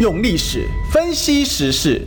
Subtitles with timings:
[0.00, 2.02] 用历史分析时事，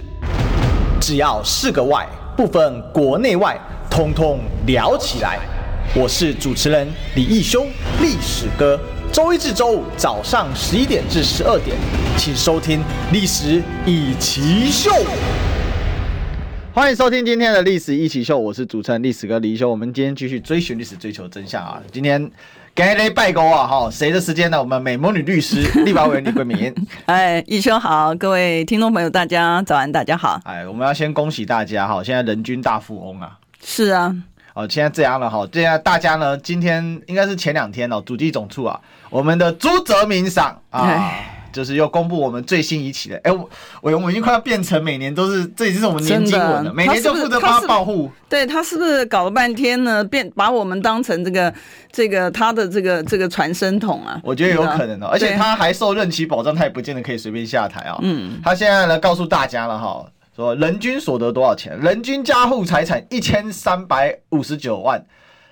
[0.99, 3.57] 只要是个“外”，不分国内外，
[3.89, 5.39] 通通聊起来。
[5.95, 7.65] 我是主持人李义修，
[8.01, 8.77] 历史哥。
[9.09, 11.77] 周一至周五早上十一点至十二点，
[12.17, 12.79] 请收听
[13.13, 14.91] 《历史一起秀》。
[16.73, 19.69] 欢迎收听今天的《历史一起秀》，我是主持人历史哥李义修。
[19.69, 21.81] 我们今天继续追寻历史，追求真相啊！
[21.89, 22.29] 今天。
[22.77, 23.65] 给雷拜沟啊！
[23.65, 24.59] 哈，谁的时间呢？
[24.59, 26.71] 我们美魔女律师、立法委员李桂敏。
[27.07, 30.39] 哎，医生好，各位听众朋友，大家早安，大家好。
[30.43, 33.35] 哎，我们要先恭喜大家哈，现在人均大富翁啊。
[33.65, 34.15] 是啊。
[34.53, 41.11] 哦，现在这样了哈，现在大家呢，今天应该是前两天哦，主计总处啊，我们的朱泽民赏啊。
[41.51, 43.49] 就是又公布我们最新一期的，哎、欸，我
[43.81, 48.11] 我我已经快要变成每年都是，这已经是我们年经文了，每年就负责帮他报户。
[48.29, 50.03] 对，他是不是搞了半天呢？
[50.03, 51.53] 变把我们当成这个
[51.91, 54.19] 这个他的这个这个传声筒啊？
[54.23, 57.99] 我觉得有可能哦，而且他还受任期保障，他也不见得可以随便下台啊、哦。
[58.03, 60.05] 嗯，他现在呢告诉大家了哈，
[60.35, 61.79] 说人均所得多少钱？
[61.79, 65.05] 人均家户财产一千三百五十九万，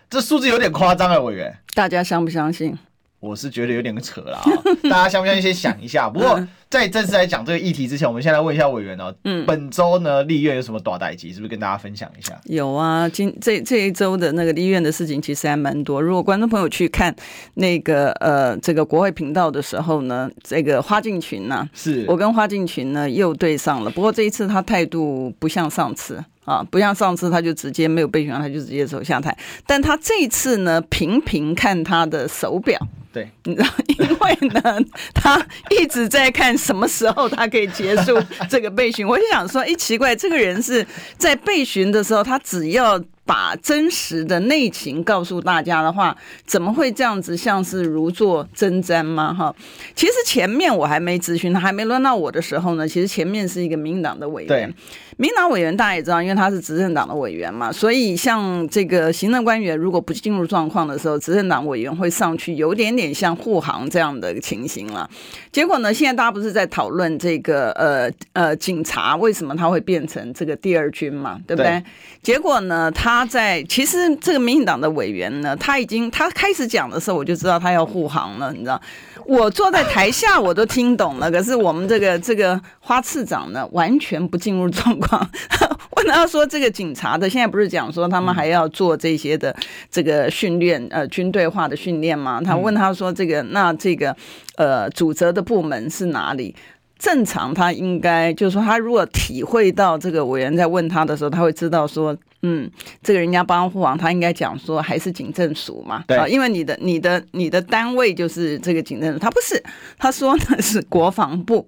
[0.09, 1.57] 这数字有点夸张啊，委员。
[1.73, 2.77] 大家相不相信？
[3.25, 4.43] 我是觉得有点扯了啊，
[4.89, 5.41] 大家相不相信？
[5.41, 6.07] 先想一下。
[6.13, 9.13] 不过在正式来讲这个议题之前，我们先来问一下委员哦。
[9.23, 11.29] 嗯，本周呢，立院有什么大代志？
[11.29, 12.39] 是不是跟大家分享一下？
[12.45, 16.01] 有啊，今这这一周的那个立院的事情其实还蛮多。
[16.01, 17.15] 如果观众朋友去看
[17.55, 23.89] 那个呃这个国会频道的时候呢，这个花敬群呢、啊，是我跟花敬群呢又对上了。
[23.89, 29.35] 不过这一次他态度不像上次啊，不像上次他就直接没有备询，他就直接走下台。
[29.67, 32.79] 但他这次呢，频频看他的手表。
[33.11, 34.77] 对，你知道，因为呢，
[35.13, 39.07] 他一直在看什么时候他可以结束这个备询。
[39.07, 40.85] 我就想说，哎，奇怪，这个人是
[41.17, 43.01] 在备询的时候，他只要。
[43.27, 49.33] 把真实的内情告诉大家的话，怎么会这样子像是如坐针毡吗？
[49.33, 49.51] 哈，
[49.95, 54.71] 其实前面我还没咨询他，还没轮到我的时候呢，其实前面是一个民进党的委员。
[55.17, 65.09] 对，民进党委员大家也知道，因为他是执政党的委员嘛，所以像这个行政官员如果不进入状况的时候，执政党委员会上去，有点点像护航这样的情形了。
[65.51, 71.71] 结果呢，现在大家不是在讨论这个呃呃警察为什么他会变成这个第二军嘛，对不对？
[71.71, 71.83] 对，
[72.21, 73.15] 结果呢，他。
[73.15, 78.81] 他在其实这个民进党的委员呢，他已经他开始讲的时候，我就知道他要护航了，你知道？
[79.25, 85.27] 我坐在台下我都听懂了，可是我们这个这个花次长呢，完全不进入状况。
[85.97, 89.55] 问他说：“这个警察的现在不是讲说他们还要做这些的
[89.89, 94.15] 这个训练，呃，军队化的训练吗？”他问他说：“这个那这个
[94.57, 96.53] 呃，主责的部门是哪里？”
[96.97, 102.15] 正常他应该就是说，他如果体会到这个委员在问他的时候，他会知道说。
[102.47, 102.69] 嗯，
[103.01, 106.03] 这个人家帮护航，他应该讲说还是警政署嘛？
[106.05, 109.63] 对，因为你的、你的、你的单位就是这个警政署，他不是，
[109.97, 111.67] 他说的是国防部，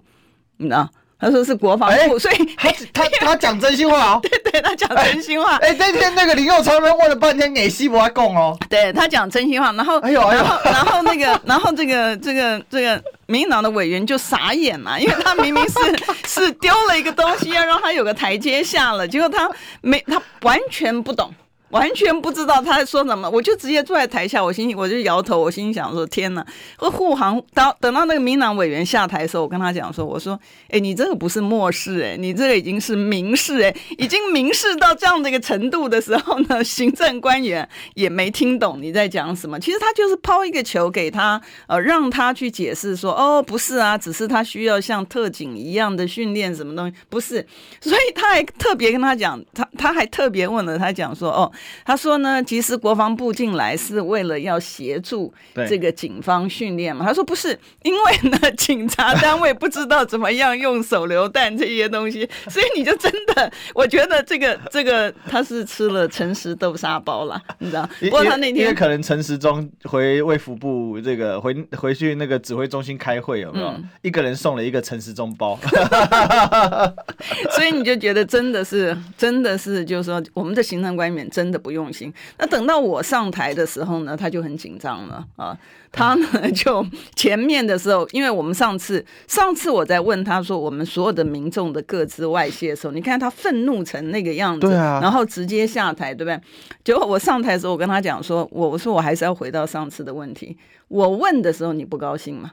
[0.58, 0.88] 你知道。
[1.20, 4.20] 他说是国防部，欸、所以他他他讲真心话哦。
[4.22, 5.56] 对对，他讲真心话。
[5.58, 8.58] 哎、欸，那、欸、天那个林右昌问了半天，给西伯讲哦。
[8.70, 15.76] 对他讲真心话，然后，哎呦，然后，然后那个，然后这个这个这个民进党的委员就傻眼了，因为他明明是
[16.28, 19.50] 是丢了一个东西，要让他有个台阶下了，结果他
[19.82, 21.32] 没，他完全不懂。
[21.78, 26.46] 完全不知道他在说什么，我就直接坐在台下，我心我就摇头，我心想说：天哪！
[26.80, 30.40] 我护航到等到那个民党委员下台的时候，我跟他讲说：我说，
[30.70, 39.60] 哎，你这个不是漠视，哎，你这个已经是明示，哎，已经明示到这样的一个程度的时候呢，行政官员也没听懂你在讲什么。
[39.60, 47.46] 其实他就是抛一个球给他，呃，让他去解释说：哦，不是啊，只是他需要像特警一样的训练什么东西，不是。
[47.82, 51.52] 所以他还特别跟他讲，他他还特别问了他讲说：哦。
[51.84, 55.34] 他说呢，其实国防部进来是为了要协助
[55.68, 57.04] 这个警方训练嘛。
[57.06, 67.90] 他说不是，因为呢，警察单位不知道怎么样用手榴弹这些东西， 所以你就真的，我觉得这个这个他是吃了诚实豆沙包了，你知道？
[68.02, 73.68] 不过他那天因为可能陈时中回卫福部这个回回去那个指挥中心开会有没有？
[73.70, 75.58] 嗯、一个人送了一个陈时中包，
[77.52, 81.47] 所以你就觉得真的是真的是就是说我们的行政官员真。
[81.48, 82.14] 真的不用心。
[82.38, 85.58] 那等到我上台的时候呢，他就很紧张了啊。
[85.94, 86.86] 他呢，就
[87.16, 96.42] 前面的时候，因为我们上次上次我在问他说，我们所有的民众的各自外泄的时候，你看他愤怒成那个样子，对啊，然后直接下台，对不对？
[96.84, 100.58] 结果我上台的时候，我跟他讲说，我我说我还是要回到上次的问题。
[100.90, 102.52] 我问的时候你不高兴吗？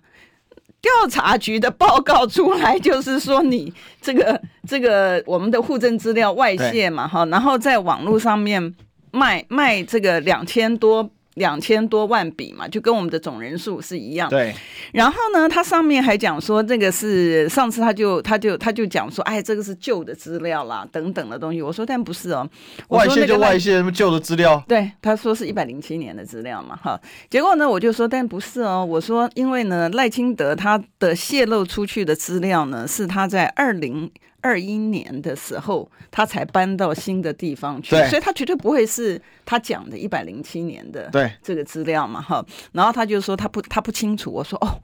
[0.85, 3.73] 调查局的报告出来，就是说你
[4.03, 4.39] 这个
[4.69, 8.75] 这个我们的户政资料外泄嘛，哈，然后在网络上面
[9.11, 14.29] 卖卖这个两千多两千多万笔嘛，就跟我们的总人数是一样。
[14.31, 14.55] 对。
[14.93, 21.61] 然后呢，他上面还讲说，这个是上次他就他就他就讲说，哎，这个是旧的资料啦，等等的东西。
[21.61, 22.49] 我说，但不是哦，
[22.89, 24.63] 外泄就外泄，什么旧的资料？
[24.69, 27.01] 对，他说是一百零七年的资料嘛，哈。
[27.29, 28.85] 结果呢，我就说，但不是哦。
[28.85, 34.11] 我说，因为呢，赖清德他的泄露出去的资料呢，是他在二零。
[34.45, 41.11] 二一年的时候，他才搬到新的地方去，所以他绝对不会是他讲的一百零七年的
[41.43, 42.45] 这个资料嘛，哈。
[42.73, 44.79] 然后他就说他不他不清楚，我说哦，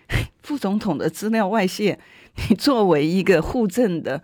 [0.44, 1.98] 副总统的资料外泄，
[2.50, 4.22] 你作为一个护政的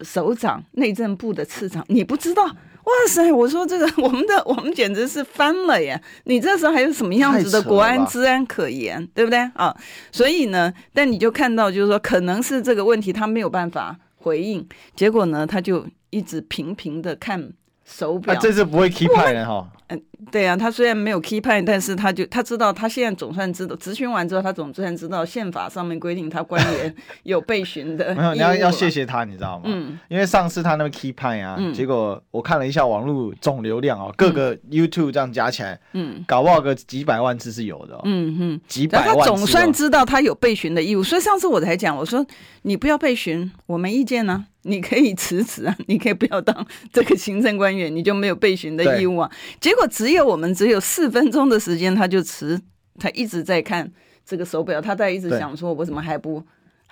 [0.00, 2.42] 首长、内政部的次长，你不知道？
[2.84, 3.30] 哇塞！
[3.30, 6.02] 我说这个 我们的我们简直是翻了耶！
[6.24, 9.72] 你这时候还有什么样子的国安治安可言，对不对啊？
[10.10, 13.96] 所以呢，但你就看到就是说，可能是这个问题他没有办法。
[14.22, 17.52] 回应，结果呢，他就一直频频的看
[17.84, 18.34] 手表。
[18.36, 19.68] 这次不会 key 派的哈。
[19.94, 26.94] 嗯，对啊，他虽然没有 key 派，但是他就他知道，他现在总算知道，质询完之后，他总算知道宪法上面规定他官员
[27.24, 28.14] 有被询的。
[28.14, 29.64] 没有，你要要谢谢他，你知道吗？
[29.66, 29.98] 嗯。
[30.08, 38.00] 因为上次他那个 key 派啊、嗯，结果我看了一下网络总流量啊、哦，各个 YouTube 这样加起来，嗯，搞不好个几百万次是有的、哦。
[38.04, 39.18] 嗯哼，几百万。
[39.18, 42.24] 他总算知道他有被询的义务，所以上次我才讲，我说
[42.62, 44.46] 你不要被询，我没意见呢、啊。
[44.64, 49.28] 你可以辞职啊，你可以不要当这个行政官员，你就没有被询的义务啊。
[49.60, 52.60] 结果只有我们只有四分钟的时间，他就迟，
[52.98, 53.90] 他一直在看
[54.24, 56.42] 这个手表，他在一直想说，我怎么还不。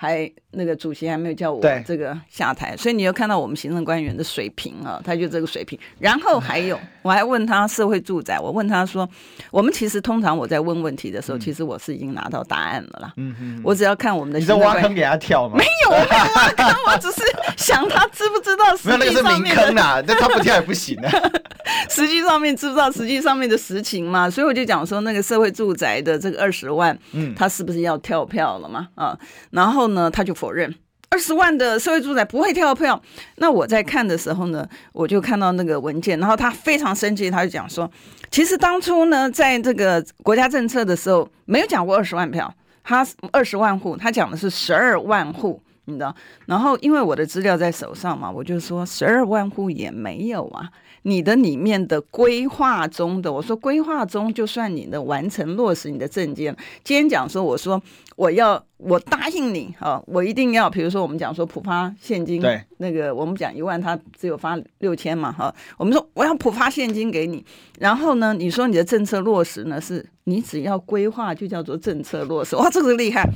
[0.02, 5.78] 还那个主席还没有叫我这个下台，所以你又看到我们行政官员的水平啊，他就这个水平。
[5.98, 9.06] 然后还有， 我还问他社会住宅，我问他说，
[9.50, 13.12] 我们其实通常我在问问题的时候，嗯、其实我是已经拿到答案了啦。
[13.18, 14.78] 嗯嗯，我只要看我们的行政官员。
[14.78, 15.58] 你在挖坑给他跳吗？
[15.58, 17.20] 没有，我没有挖坑，我只是
[17.58, 19.12] 想他知不知道实际上面。
[19.12, 21.12] 没有，那个是明坑啊， 那他不跳也不行啊。
[21.90, 24.30] 实际上面知不知道实际上面的实情嘛？
[24.30, 28.88] 所以我就讲说，那个社会住宅的这个二十万，嗯，他是不是要跳票了嘛？
[28.94, 29.16] 啊，
[29.50, 30.74] 然后呢，他就否认
[31.10, 33.00] 二十万的社会住宅不会跳票。
[33.36, 37.90] 那我在看的时候呢，我就看到那个文件，然后他非常生气，他就讲说，
[38.30, 42.52] 其实当初呢，在这个国家政策的时候，没有讲过二十万票，
[42.84, 46.14] 他二十万户，他讲的是十二万户，你知道？
[46.46, 50.70] 然后因为我的资料在手上嘛，我就说十二万户也没有啊。
[51.02, 56.54] 你的里面的规划中的，我说规划中就算你的完成落实你的证件。
[56.84, 57.82] 今天讲说，我说
[58.20, 67.42] 我要我答应你啊，我一定要，比如说我们讲说普发现金，对，那个我们讲一万，他只有发六千嘛哈，我们说我要普发现金给你，
[67.78, 73.26] 然后呢，你说你的政策落实呢，是你只要规划就叫做政策落实，哇，这个厉害，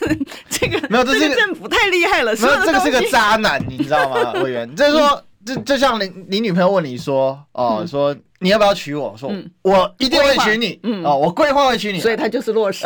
[0.48, 5.22] 这个没有，这个政府太厉害了，没有，这个是个渣男，你知道吗，委员，就是说。
[5.44, 9.14] 就就像你你女朋友问你说哦、说你要不要娶我？
[9.16, 10.78] 说、嗯、我一定会娶你。
[10.82, 12.00] 嗯哦，我规划会娶你。
[12.00, 12.84] 所以他就是落实，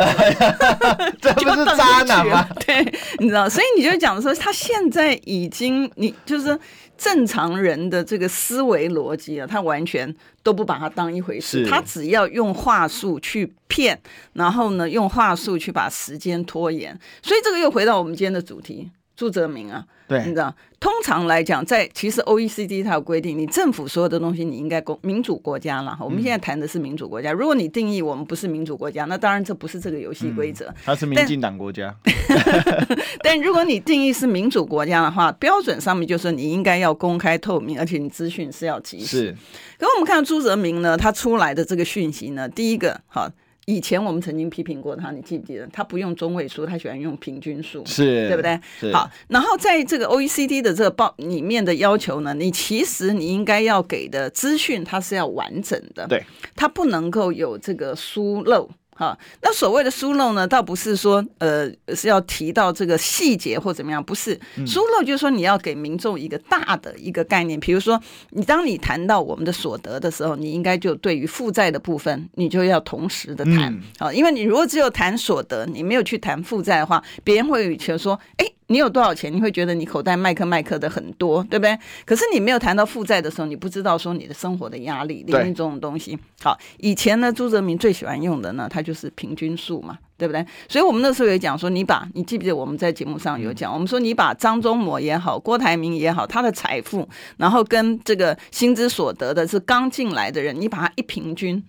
[1.21, 2.47] 这不是渣男吗？
[2.65, 2.83] 对，
[3.19, 6.59] 你知道，所以你就讲说，他现在已经你就是
[6.97, 10.13] 正常人的这个思维逻辑啊，他完全
[10.43, 13.99] 都不把它当一回事，他只要用话术去骗，
[14.33, 16.97] 然后呢，用话术去把时间拖延。
[17.23, 19.83] 所以这个又回到我们今天的主题，朱泽明啊。
[20.07, 25.97] 对，你知道，通常来讲，在其实 OECD 它有规定，你政府所有的东西你应该公民主国家了。
[25.99, 30.73] 我们现在谈的是民主国家，如果你定义我们不是民主国家，那当然这不是这个游戏规则。
[30.85, 31.93] 它是民进党国家。
[32.29, 39.05] 但， 但如果你定义是民主国家的话，标准上面就是你应该要公开透明，而且你资讯是要及时。
[39.05, 39.35] 是。
[39.77, 43.29] 可我们看到朱泽明呢，他出来的这个讯息呢，第一个好。
[43.67, 45.67] 以前我们曾经批评过他，你记不记得？
[45.73, 48.57] 他不用中位数，他喜欢用平均数，是，对不对？
[48.93, 56.23] 好，然后在这个 OECD 的这个报里面的要求呢，你其实你应该要给的资讯，它是要完整的，对，
[56.55, 58.69] 它不能够有这个疏漏。
[58.97, 64.33] 好，那所谓的疏漏呢，倒不是说呃是要提到这个细节或怎么样，不是
[64.65, 67.59] 疏漏，就是说你要给民众一个大的一个概念。
[67.59, 68.01] 比如说，
[68.31, 73.79] 你当你谈到我们的所得的时候，你应该就对于负债的部分，你就要同时的谈。
[73.99, 78.45] 好，因为你如果只有谈所得，你没有去谈负债的话，别人会觉得说，哎。
[78.67, 79.33] 你有多少钱？
[79.33, 81.77] 你会觉得你口袋麦克麦克的很多，对不对？
[82.05, 86.17] 可是你没有谈到负债的时候，你不知道说你的生活的压力，里面这种东西。
[86.41, 90.45] 好，以前呢，朱泽民最喜欢用的呢，他就是平均数嘛，对不对？
[90.67, 97.07] 所以我们那时候也讲说，你把你记不记得我们在节目上有讲，我们说你把张忠谋也好，郭台铭也好，他的财富，
[97.37, 101.63] 然后跟这个薪资所得的是刚进来的人，你把它一平均。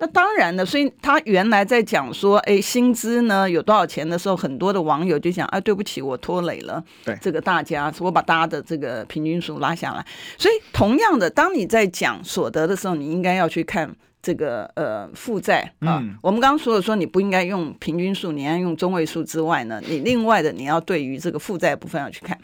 [0.00, 10.04] 那当然了，所以他原来在讲说，哎，薪资呢有多少钱的时候，很多的网友就讲，啊，对不起，我拖累了对这个大家，我把大家的这个平均数拉下来。
[10.38, 22.38] 所以同样的，当你在讲所得的时候，你应该要去看这个呃负债啊，嗯、我们刚刚说了说你不应该用平均数，你要用中位数之外呢，你另外的你要对于这个负债部分要去看。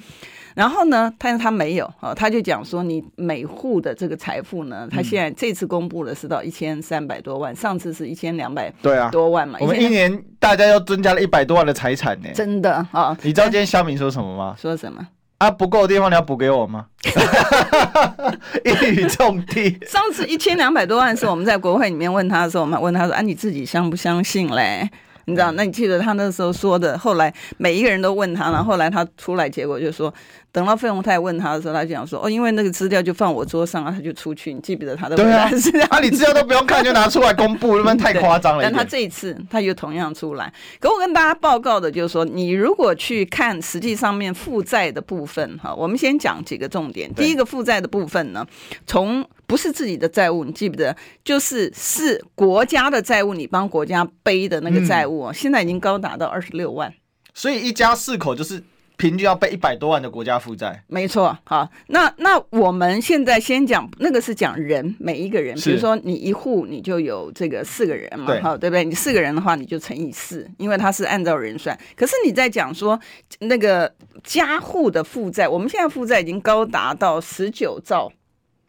[0.56, 9.58] 然后呢，但是他没有啊，他就讲说你每户的这个财富呢，他现在这次公布的是到一千三百多万，上次是一千两百对啊多万嘛。
[9.60, 13.14] 我们一年大家又增加了一百多万的财产呢，真的啊。
[13.20, 14.56] 你知道今天肖明说什么吗？
[14.58, 15.06] 说什么？
[15.36, 16.86] 啊，不够的地方你要补给我吗？
[18.64, 19.78] 一语中的。
[19.86, 24.88] 上次一千两百多万是我们在国会里面问他的时候，我们问他说：“啊，你自己相不相信嘞？”
[25.28, 25.50] 你知道？
[25.52, 30.12] 那你记得他那时候说的，后来每一个人都问他，然后后来他出来，结果就说。
[30.56, 34.54] 等到费鸿泰问他的时候，他就讲说：“哦，因为那个资料就放我桌上啊，他就出去。
[34.54, 35.86] 你记不得他的回答是这样？
[35.90, 38.62] 啊，你资料都不用看就拿出来公布，那太夸张了。
[38.62, 40.50] 但他这一次他又同样出来。
[40.80, 47.12] 可我跟大家报告的就是说，你如果去看实际上面负债的部分，哈，我们先讲几个重点。
[47.12, 48.46] 第一个负债的部分呢，
[48.86, 50.96] 从不是自己的债务，你记不得？
[51.22, 56.90] 就是是国家的债务，你帮国家背的那个债务，现在已经高达到二十六万。
[57.34, 58.64] 所以一家四口就是。
[58.96, 61.36] 平均要背一百多万的国家负债，没错。
[61.44, 68.84] 好，那那我们现在先讲那个是讲人，每一个人，比如说你一户你就有这个四个人嘛，好，对不对？
[68.84, 71.78] 你四个人的话，你就乘以四，因为它是按照人算。
[71.94, 72.98] 可是你在讲说
[73.40, 73.92] 那个
[74.24, 78.10] 家户的负债，我们现在负债已经高达到十九兆。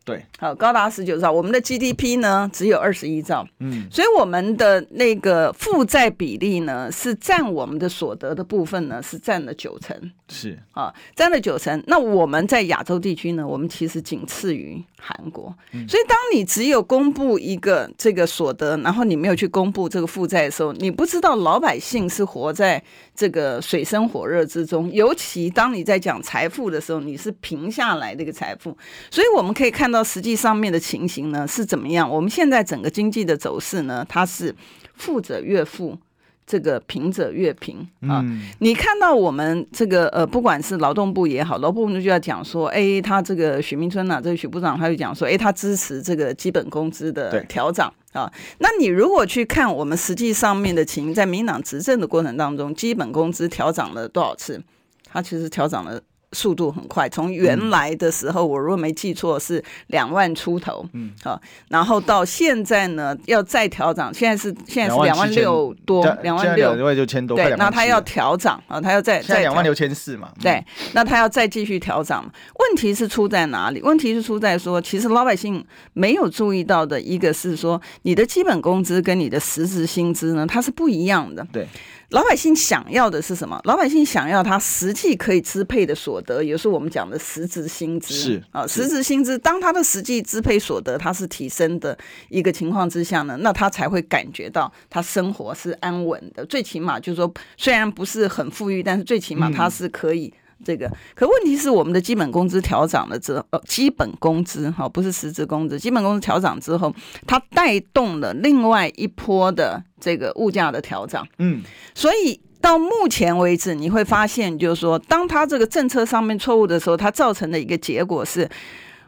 [0.07, 9.93] 对，好，高达十九兆，我们的 GDP 呢只有二十一兆，嗯，所以我们的那个负债比例呢是占我们的所得的部分呢是占了九成，
[10.29, 11.83] 是啊，占了九成。
[11.87, 15.53] 那我们在亚洲地区呢，我们其实仅次于韩国，
[15.89, 22.81] 所以当你只有公布一个这个所得，然后你没有去公布这个负债的时候，你不知道老百姓是活在
[23.13, 24.89] 这个水深火热之中。
[24.93, 28.77] 尤其当你在讲财富的时候，你是平下来的一个财富，
[29.11, 29.96] 所以我们可以看到。
[29.97, 32.07] 到实际上面的情形呢是怎么样？
[32.07, 34.53] 我们现在整个经济的走势呢，它是
[34.93, 35.97] 富者越富，
[36.45, 38.21] 这个贫者越贫啊。
[38.23, 48.31] 嗯、你看到我们这个呃，不管是劳动部也好，劳动部就要讲说，哎，他这个许明春呐、啊，这个许部长他就讲说，哎，他支持这个基本工资的调涨啊。
[48.59, 54.61] 那你如果去看我们实际上面的情形，在民党执政的过程当中，基本工资调涨了多少次？
[55.09, 55.99] 他其实调涨了。
[56.37, 70.63] 速度很快，从原来的时候，我如果没记错是两万出头，嗯，好，然后到现在呢，要再调涨，现在是现在是两万六多，两万六，两万六千多，对，那他要调涨啊，他要再再两万六千四嘛，对，
[70.93, 72.23] 那他要再继续调涨，
[72.59, 73.81] 问题是出在哪里？
[73.81, 81.67] 问题是出在说，其实老百姓没有注意到的一个是说，你的基本工资跟你的实质薪资呢，它是不一样的，对。
[82.09, 83.59] 老百姓想要的是什么？
[83.65, 88.13] 老百姓想要他实际可以支配的所得，也就是我们讲的实质薪资。
[88.13, 91.97] 是啊，实质薪资，当他的实际支配所得它是提升的
[92.29, 96.45] 一个情况之下呢，那他才会感觉到他生活是安稳的。
[96.45, 100.27] 最起码就是说，虽然不是很富裕，但是最起码他是可以。
[100.27, 106.93] 嗯这个，可问题是我们的基本工资调涨了之后，呃，基本工资哈，不是实质工资，基本工资调涨之后，
[107.25, 111.27] 它带动了另外一波的这个物价的调涨。
[111.37, 111.61] 嗯，
[111.93, 118.49] 所以到目前为止，你会发现，就是说，当它这个政策上面错误的时候，它造成的一个结果是，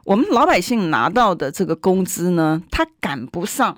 [0.05, 3.77] 我们老百姓拿到的这个工资呢，它赶不上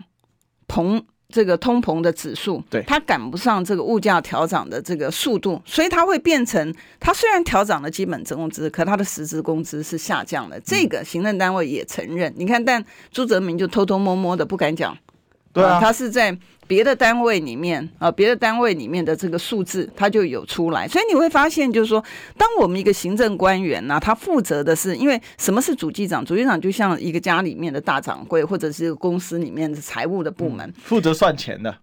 [0.67, 1.05] 同。
[1.31, 10.59] 这个通膨的指数，对，它赶不上这个物价调涨的这个速度，所以它会变成，它虽然调涨了基本工资，可它的实质工资是下降的。
[10.59, 12.31] 这个行政单位也承认。
[12.31, 14.97] 嗯、你看，但朱泽明就偷偷摸摸的不敢讲。
[15.53, 20.87] 对啊，他是在别的单位里面啊，别的单位里面的这个数字，他就有出来。
[20.87, 22.01] 所以你会发现，就是说，
[22.37, 26.23] 当我们一个行政官员呢、啊，他负责的是，因为什么是主机长？
[26.23, 31.75] 主机长就像一个家里面的大掌柜，或者是一个公司里面的财务的部门，嗯、负责算钱的。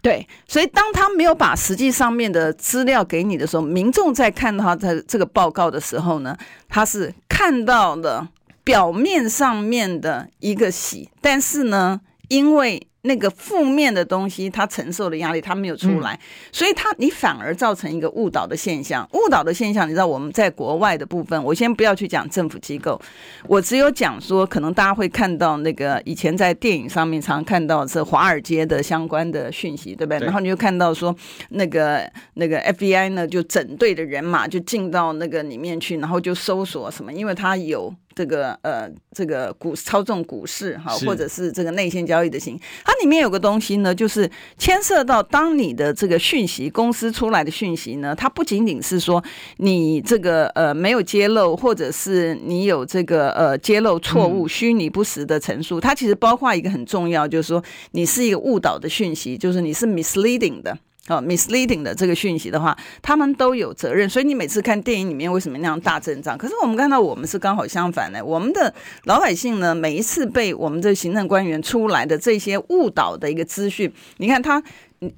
[0.00, 6.34] 对，所以当他没有把实际上面的资料给你的时候，民众在看他的这个报告的时候呢，
[6.68, 8.28] 他是看到了
[8.64, 16.20] 表面上面的一个喜，但是呢，因为那个负面的东西，他承受的压力他没有出来，嗯、
[16.52, 19.08] 所以他你反而造成一个误导的现象。
[19.12, 23.00] 误导的现象，你知道我们在国外的部分，我先不要去讲政府机构，
[23.46, 30.18] 我只有讲说，可能大家会看到那个以前在电影上面常看到是华尔街的相关的讯息，对不对？
[30.18, 31.14] 对，然后你就看到说，
[31.50, 49.22] 那个那个 FBI 呢，就整队的人马就进到那个里面去，然后就搜索什么，因为他有这个呃这个股操纵股市哈，或者是这个内线交易的行，它里面有个东西呢，就是牵涉到当你的这个讯息公司出来的讯息呢，它不仅仅是说
[49.58, 57.62] 你这个呃没有揭露，或者是你有这个呃揭露错误、虚拟不实的陈述，它其实包括一个很重要，就是说
[57.92, 60.76] 你是一个误导的讯息，就是你是 misleading 的。
[61.10, 64.08] 哦，misleading 的这个讯息的话，他们都有责任。
[64.08, 66.36] 所以你每次看电影里面为什么那样大阵仗？
[66.36, 68.72] 可是我们看到我们是刚好相反的，我们的
[69.04, 74.62] 老百姓呢，每一次被我们的行政官员出来的这些误导的一个资讯，你看他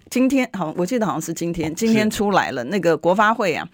[0.09, 3.69] 今天好，我记得好像是今天，今天出来了那个国发会啊。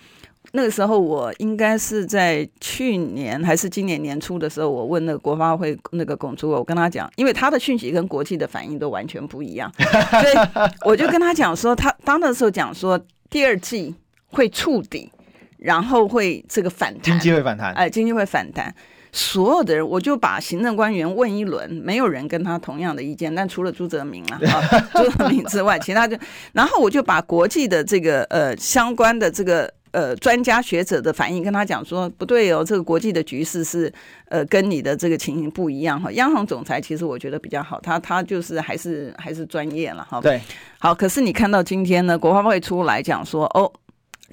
[0.52, 13.94] 那个时候我应该是在去年还是今年年初的时候，我问那个国发会那个龚主任，我跟他讲，因为他的讯息跟国际的反应都完全不一样， 所以我就跟他讲说，他当的时候讲说第二季
[14.28, 15.12] 会触底，
[15.58, 18.74] 然后会这个反弹，经济会反弹，哎，经济会反弹。
[19.10, 26.16] 所有的人，我就把行政官员问一轮，没有人跟他同样的意见，但除了朱泽明了 啊，朱泽明之外，其他就，
[26.52, 29.70] 然后我就把国际的这个呃相关的这个。
[29.90, 33.92] 呃，专家学者的反应跟他讲说不对哦，这个国际的局势是
[34.28, 36.12] 呃跟你的这个情形不一样哈。
[36.12, 40.20] 央行总裁其实我觉得比较好，他他就是还是还是专业了哈。
[40.20, 40.40] 对，
[40.78, 43.72] 好，可是你看到今天呢，国发会出来讲说哦，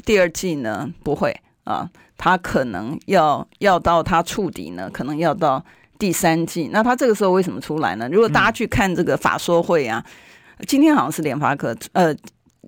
[0.06, 5.64] 第二季呢不会啊，他可能要要到他触底呢，可能要到
[5.98, 6.70] 第三季。
[6.74, 8.10] 那他这个时候为什么出来呢？
[8.12, 10.06] 如果大家去看这个法说会啊，
[10.58, 12.16] 嗯、今天好像是联发科呃。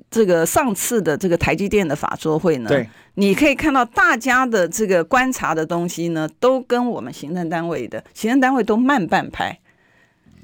[0.09, 9.59] 这个上次的这个台积电的法说会呢，对，你可以看到大家的这个观察的东西呢，都跟我们行政单位的行政单位都慢半拍，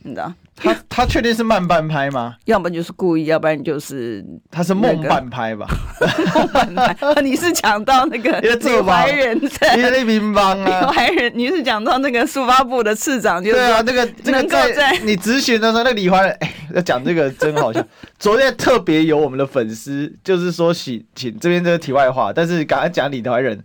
[0.04, 0.34] 你知道。
[0.56, 2.36] 他他确定是慢半拍吗？
[2.46, 5.68] 要不就是故意，要不然就是他是梦半拍吧？
[6.36, 10.82] 梦半拍，你是讲到那个 李怀仁在李平邦啊？
[10.82, 17.84] 李怀仁，你是讲到那个速发部的次长，就是对啊，那个这个在你质询的时候，那李怀仁哎，要讲这个真好笑。
[18.20, 23.60] 昨天特别有我们的粉丝，就是说请请这边这个题外话，但是刚刚讲李怀仁，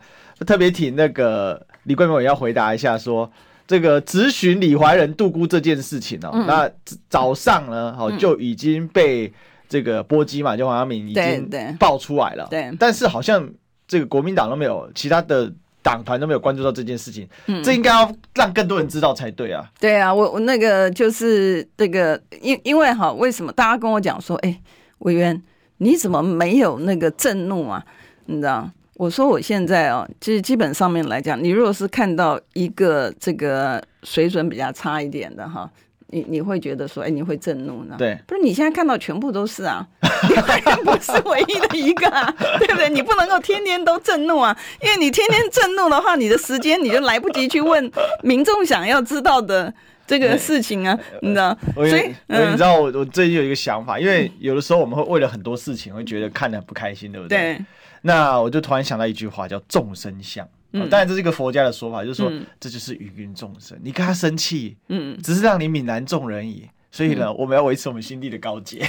[0.47, 3.31] 特别请那个李贵美要回答一下说。
[3.69, 6.69] 这个质询李怀仁度估这件事情哦，嗯、那
[7.11, 9.31] 早上呢，好就已经被
[9.69, 12.49] 这个波基嘛，就黄阳明已经爆出来了。
[12.51, 13.47] 对，但是好像
[13.87, 17.29] 这个国民党都没有，其他的党团都没有关注到这件事情。
[17.45, 19.71] 嗯，这应该要让更多人知道才对啊。
[19.79, 24.59] 对啊，我我那个就是这个，因因为哈，为什么大家跟我讲说，哎，
[25.01, 25.43] 委员
[25.77, 27.85] 你怎么没有那个震怒啊？
[28.25, 28.71] 你知道？
[28.99, 35.71] 我说我现在哦，就是基本上面来讲，你如果是看到一个这个水准比较差一点的哈，
[36.09, 37.95] 你你会觉得说，哎，你会震怒呢？
[37.97, 39.87] 对，不是你现在看到全部都是啊，
[40.29, 42.91] 你不是唯一的一个啊，对不对？
[42.91, 47.89] 你不能够天天都震怒啊，因为你天天震怒的话，你的时间你就来不及去问
[48.25, 49.73] 民众想要知道的
[50.09, 51.57] 这个事情啊，你知道？
[51.77, 57.39] 所以，嗯，你知道我我最近有一个想法，因为有的时候我们会为了很多事情会觉得看得很不开心，对不对？
[57.39, 57.65] 对。
[58.03, 60.49] 那我就突然想到一句话，叫众生相。
[60.73, 62.31] 嗯，当然这是一个佛家的说法，就是说
[62.61, 63.79] 这就是芸芸众生。
[63.83, 66.69] 你跟他生气，嗯，只是让你泯然众人矣。
[66.91, 68.87] 所以呢，我们要维持我们心地的高洁。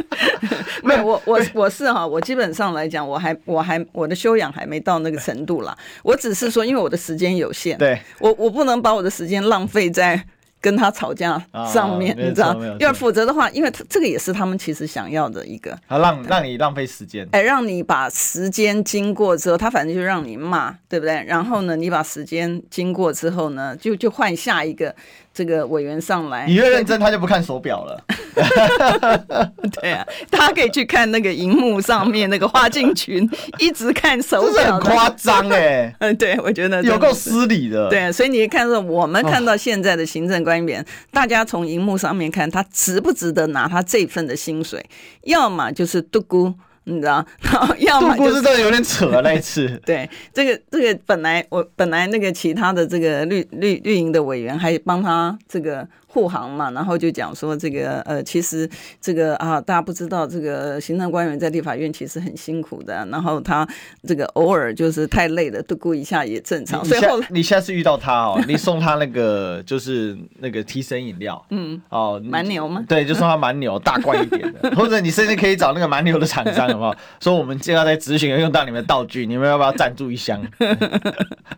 [0.82, 5.76] 没有，我我我是哈，我基本上来讲，我还我还我的修养还没到那个程度啦。
[6.02, 10.24] 我只是说，因为我的时间有限，对，我我不能把我的时间浪费在。
[10.60, 11.42] 跟他吵架
[11.72, 21.24] 上面，你知道，因为否则的话，因为这个也是他们其实想要的一个，他让让你浪费时间，哎，让你把时间经过之后，他反正就让你骂，对不对？
[21.26, 24.94] 然后呢，你把时间经过之后呢，就就换下一个。
[25.34, 28.04] 这个委员上来，你越认真，他就不看手表了。
[29.80, 35.94] 对啊，大家可以去看那个荧幕上面那个花镜群，一直看手表，这是很夸张哎。
[36.00, 37.88] 嗯，对，我觉得有够失礼的。
[37.88, 44.84] 对，所以你看到，我们看到现在的行政官员，哦、大家从荧幕上面看他值不值得拿他这份的薪水，
[45.24, 46.54] 要么就是独孤。
[46.90, 49.68] 你知道， 然后要么就是真的有点扯那一次。
[49.84, 55.86] 对，这个这个本来我本来那个其他的这个绿绿绿营的委员还帮他这个。
[56.08, 58.68] 护航嘛，然后就讲说这个呃，其实
[59.00, 63.68] 这个啊，大家不知道这个行政官员在立法院其实很辛苦的，然后他
[64.06, 66.84] 这个偶尔就是太累了，度过一下也正常。
[66.84, 72.82] 所以后来你下次遇到他哦，你送他那个就是那个提神饮料，嗯，哦，蛮牛吗？
[72.88, 76.94] 对，就送他蛮牛，大罐一点的，或者你甚至可以找那个蛮牛的厂商，好不好？
[77.20, 80.42] 说我们接下来在执行用到你们的道具，你们要不要赞助一箱？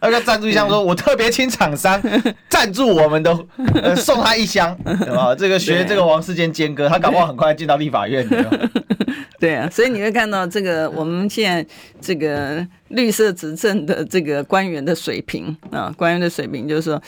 [0.02, 2.02] 那个赞助一箱，说我特别请厂商
[2.48, 3.38] 赞助我们的，
[3.82, 4.50] 呃，送他一。
[4.50, 5.32] 香 对吧？
[5.32, 8.26] 这个学这个王世坚坚哥，他搞不好很快进到立法院。
[9.38, 11.64] 对啊，所以你会看到这个，我们现在
[12.00, 17.00] 这个绿色执政的这个官员的水平啊，官员的水平就是说，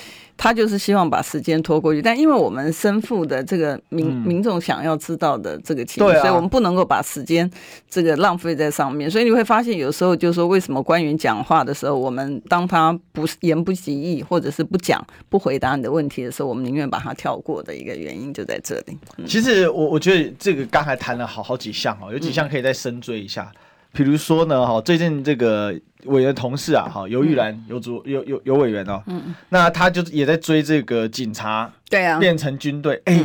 [0.43, 7.49] 他就是希望把时间拖过去，但因为我们身负的这个民、嗯、民众想要知道的这个情况，啊、所以我们不能够把时间
[7.89, 9.09] 这个浪费在上面。
[9.09, 18.99] 所以你会发现，有时候就是说，为什么官员讲话的时候，我们当他不言不及义，或者是不讲、不回答你的问题的时候，我们宁愿把它跳过的一个原因就在这里。
[19.19, 23.49] 嗯、其实我我觉得这个刚才谈了好好几项哦，有几项可以再深追一下。
[23.55, 23.59] 嗯
[23.93, 25.75] 比如说呢，哈，最近这个
[26.05, 33.21] 委员同事啊，哈，尤玉兰游主有有有委员哦，嗯，那他就也在追这个警察，对啊，变成军队，哎，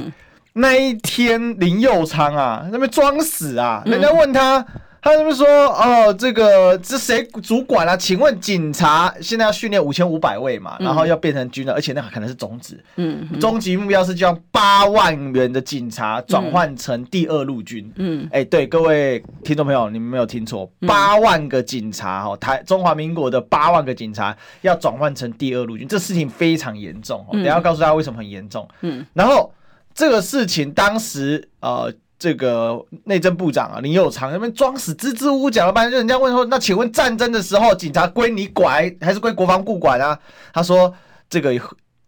[0.54, 4.66] 那一天林佑昌啊，那边装死啊，人家问他。
[5.02, 7.96] 他是不是说哦，这个这谁主管啊？
[7.96, 12.84] 请问警察现在要训练五千五百位嘛，然后要变成军人，而且那可能是终止。
[12.98, 17.90] 嗯，终极目标是将八万人的警察转换成第二路军。
[17.96, 27.34] 嗯，哎，对各位听众朋友，你们没有听错，八万个警察哦，台中华民国的八万个警察要转换成第二路军，这事情非常严重哦。
[27.34, 28.68] 等下告诉大家为什么很严重。
[28.82, 29.54] 嗯，然后
[29.94, 31.94] 这个事情当时呃。
[32.20, 40.18] 这个内政部长啊，林佑昌那边装死，支支吾吾讲了半天，就人家问说，那请问战争的时候，警察归你管还是归国防部管啊？
[40.52, 40.92] 他说
[41.30, 41.54] 这个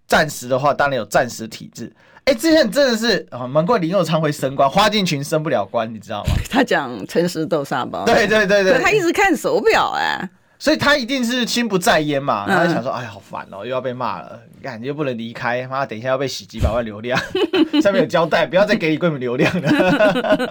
[0.07, 1.93] 战时的话，当然有战时体制。
[2.25, 6.31] 哎，之前真的是啊，难怪林佑昌会升官，花敬群升不了官，你知道吗？
[6.49, 10.29] 他讲诚实豆沙包，对对对对，他一直看手表哎。
[10.61, 17.17] 所以他一定是心不在焉嘛，他就想说，哎呀，好烦哦，又要被骂了，感觉又不能离开，妈，等一下要被洗几百万流量，
[17.81, 20.49] 上面有交代，不要再给你贵门流量了。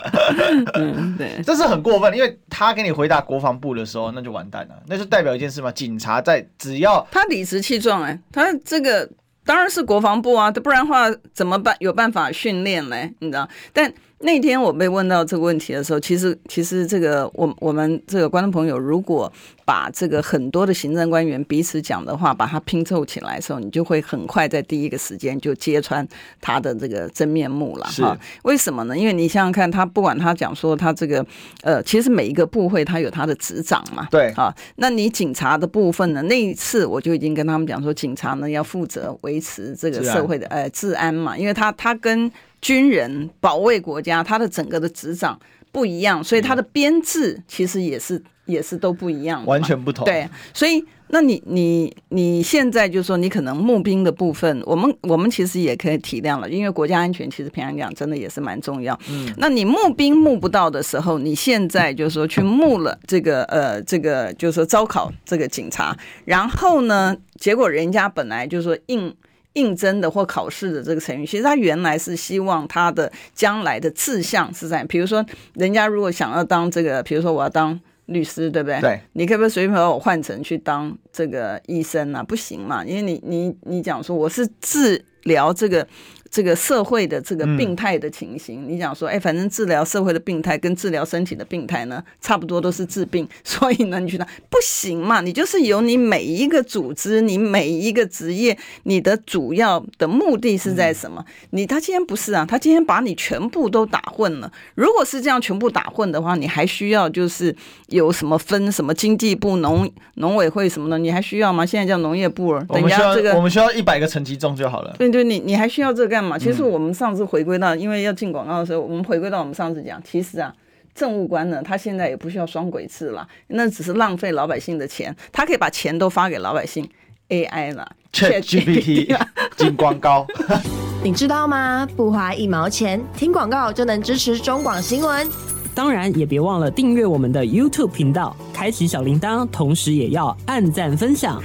[0.74, 9.06] 嗯，对，这是很过分，因为他给你回答国防部的时候，那就完蛋了，那就代表一件事嘛，警察在只要他理直气壮，哎，他这个
[9.44, 11.76] 当然是国防部啊，不然的话怎么办？
[11.80, 13.12] 有办法训练嘞？
[13.18, 13.46] 你知道？
[13.74, 13.92] 但。
[14.20, 19.32] 那天我被问到这个问题的时候，其实其实这个我我们这个观众朋友，如果
[19.64, 26.06] 把这个很多的行政官员彼此讲的话，把它拼凑起来的时候，你就会很快在第一个时间就揭穿
[26.40, 28.18] 他的这个真面目了哈。
[28.42, 28.98] 为什么呢？
[28.98, 31.24] 因为你想想看，他不管他讲说他这个
[31.62, 34.52] 呃，其实每一个部会他有他的执掌嘛，对啊。
[34.76, 36.22] 那你警察的部分呢？
[36.22, 45.38] 那一次我就已经跟他们讲说，警察呢要负责维持这个社会的呃治安嘛，因为他他跟军人保卫国家，他的整个的职掌
[45.70, 50.04] 不一样，所以他的编制其实也是也是都不一样，完全不同。
[50.04, 58.98] 对，所以那你你你现在就是说，你可能募兵的部分，我们我们其实也可以体谅了，因为国家安全其实平常讲真的也是蛮重要。
[59.08, 69.14] 嗯，那你募兵募不到的时候，你现在就是说去募了这个呃这个就是说招考这个警察，然后呢，结果人家本来就是说应。
[69.54, 78.80] 应征的或考试的这个成语，其实他原来是希望他的将来的志向是在，比如说，人家如果想要当这个，比如说我要当律师，对不对？
[78.80, 82.22] 对，你可不可以随便把我换成去当这个医生啊？
[82.22, 85.86] 不行嘛，因为你你你讲说我是治疗这个。
[86.30, 95.22] 这个社会的这个病态的情形，嗯、你讲说，哎，反正治疗社会的病态跟治疗身体的病态呢，差不多都是治病， 所以呢，你觉得不行嘛？
[95.22, 101.24] 你就是由你每一个组织，你每一个职业，你的主要的目的是在什么？
[101.26, 104.52] 嗯、你他今天不是啊，他今天把你全部都打混了。
[104.74, 111.64] 如果是这样全部打混的话，你还需要就是有什么分什么经济部、农农委会什么的，你还需要吗？
[111.64, 114.94] 现在叫农业部了，等一下这个我们需要一百个层级中就好了。
[114.98, 116.17] 对对，你你还需要这个。
[116.38, 120.52] 其实我们上次回归到，因为要进广告的时候，我们回归到我们上次讲，其实啊，
[120.94, 126.88] 政务官呢，他现在也不需要双轨制了，那只是浪费老百姓的钱，他可以把钱都发给老百姓
[127.28, 129.16] ，AI 了，ChatGPT
[129.56, 130.26] 进广告，
[131.04, 131.86] 你知道吗？
[131.96, 135.28] 不花一毛钱，听广告就能支持中广新闻。
[135.74, 141.40] 当然也别忘了订阅我们的 YouTube 频道，开启小铃铛，同时也要按赞分享。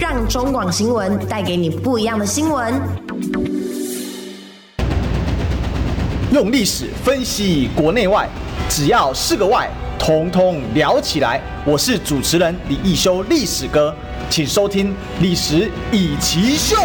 [0.00, 2.72] 让中广新闻带给你不一样的新闻。
[6.32, 8.26] 用历史分析国内外，
[8.66, 9.68] 只要是个“外”，
[10.00, 11.38] 统统聊起来。
[11.66, 13.94] 我是主持人李易修，历史哥，
[14.30, 14.88] 请收听
[15.20, 16.76] 《历史易起 SHOW》。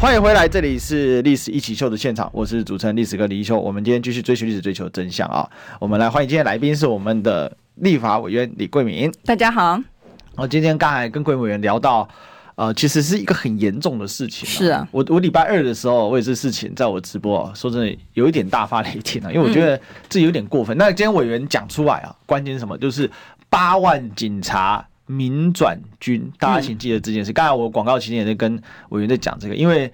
[0.00, 3.58] 欢迎回来，这里是《历史一起 SHOW》的现场，我是主持人历史哥李易修。
[3.58, 5.50] 我们今天继续追寻历史，追求真相啊！
[5.80, 9.12] 我们来欢迎今天来宾是我们的立法委员李桂敏。
[9.24, 9.91] 大家好。
[10.36, 12.08] 我今天刚才跟贵委员聊到，
[12.54, 14.48] 呃，其实是一个很严重的事情。
[14.48, 20.76] 是啊，我我礼拜二的时候，我也是事情在我直播，说真的有一点大发雷霆啊，因为我觉得这有点过分。
[20.76, 22.76] 嗯、那今天委员讲出来啊，关键是什么？
[22.78, 23.10] 就是
[23.50, 27.32] 八万警察民转军，大家请记得这件事。
[27.32, 29.92] 刚、嗯、才我广告期间也在跟委员在讲这个，因为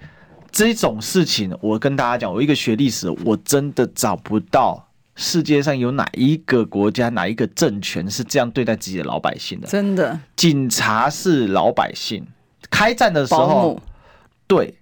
[0.51, 4.85] 这种事情，我跟大家讲，我一个学历史，我真的找不到。
[5.21, 9.67] 世界上有哪一个国家、哪一个政权是这样对待自己的老百姓的？
[9.67, 12.25] 真的，警察是老百姓，
[12.71, 13.77] 开战的时候，
[14.47, 14.73] 对，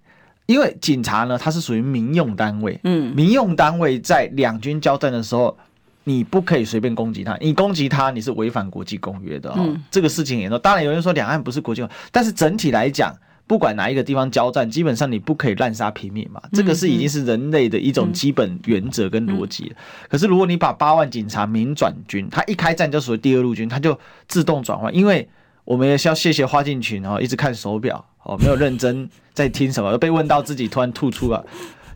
[0.46, 5.58] 因为警察呢，它是属于民用单位，嗯，民用单位在两军交战的时候，
[6.04, 9.56] 你不可以随便攻击他，你攻击他，你是违反国际公约的哦。
[9.58, 13.12] 嗯、这个事情也说，当然有人说两岸不是国际，但是整体来讲。
[13.48, 19.74] 不管哪一个地方交战，基本上你不可以滥杀平民嘛，这个是已经是人类的一种基本原则跟逻辑。
[20.10, 24.94] 可是如果你把八万警察民转军，他一开战就属于第二路军，他就自动转换。
[24.94, 25.26] 因为
[25.64, 31.46] 我们也是要谢谢花进群哦，一直看手表哦，没有认真在听什么，被问到自己突然吐出了，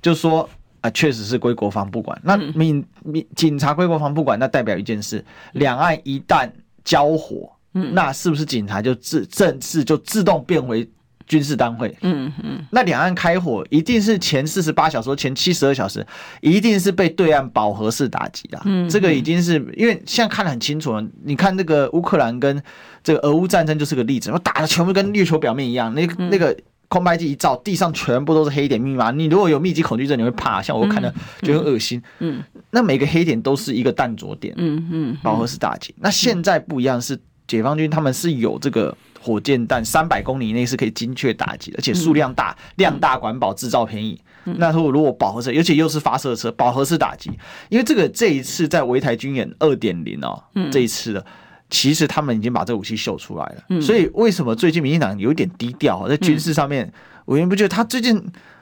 [0.02, 2.18] 就说啊，确实是归国防不管。
[2.24, 6.50] 那民民警察归国防不管，那代表一件事：两岸一旦
[6.86, 10.90] 交火，那是不是警察就自正式就自动变为？
[11.32, 16.06] 军事单位，嗯嗯，那两岸开火一定是前四十八小时、前七十二小时，
[16.42, 18.62] 一定是被对岸饱和式打击的。
[18.66, 21.02] 嗯，这个已经是因为现在看得很清楚了。
[21.24, 22.62] 你看这个乌克兰跟
[23.02, 26.54] 这个俄乌战争就是个例子，我打的全部跟月球表面一样，那那个
[26.90, 29.12] 空白机一照，地上全部都是黑点密码。
[29.12, 30.62] 你如果有密集恐惧症，你会怕。
[30.62, 31.14] 像我看的
[31.44, 32.04] 就很恶心。
[32.20, 34.54] 嗯，那每个黑点都是一个弹着点。
[34.58, 35.96] 嗯嗯，饱和式打击。
[35.98, 37.18] 那现在不一样，是
[37.48, 38.94] 解放军他们是有这个。
[39.22, 44.20] 火箭弹三百公里以内是可以精确打击，而且数量大，量大管饱，制造便宜。
[44.44, 47.30] 那如果如果饱和式，而且又是发射车，饱和式打击，
[47.70, 51.26] 因为这个这一次在围台军演二点零哦，这一次的，
[51.70, 53.82] 其实他们已经把这武器秀出来了。
[53.82, 56.92] 所以为什么最近民进党有一点低调，在军事上面，
[57.26, 58.22] 我原不觉得他最近。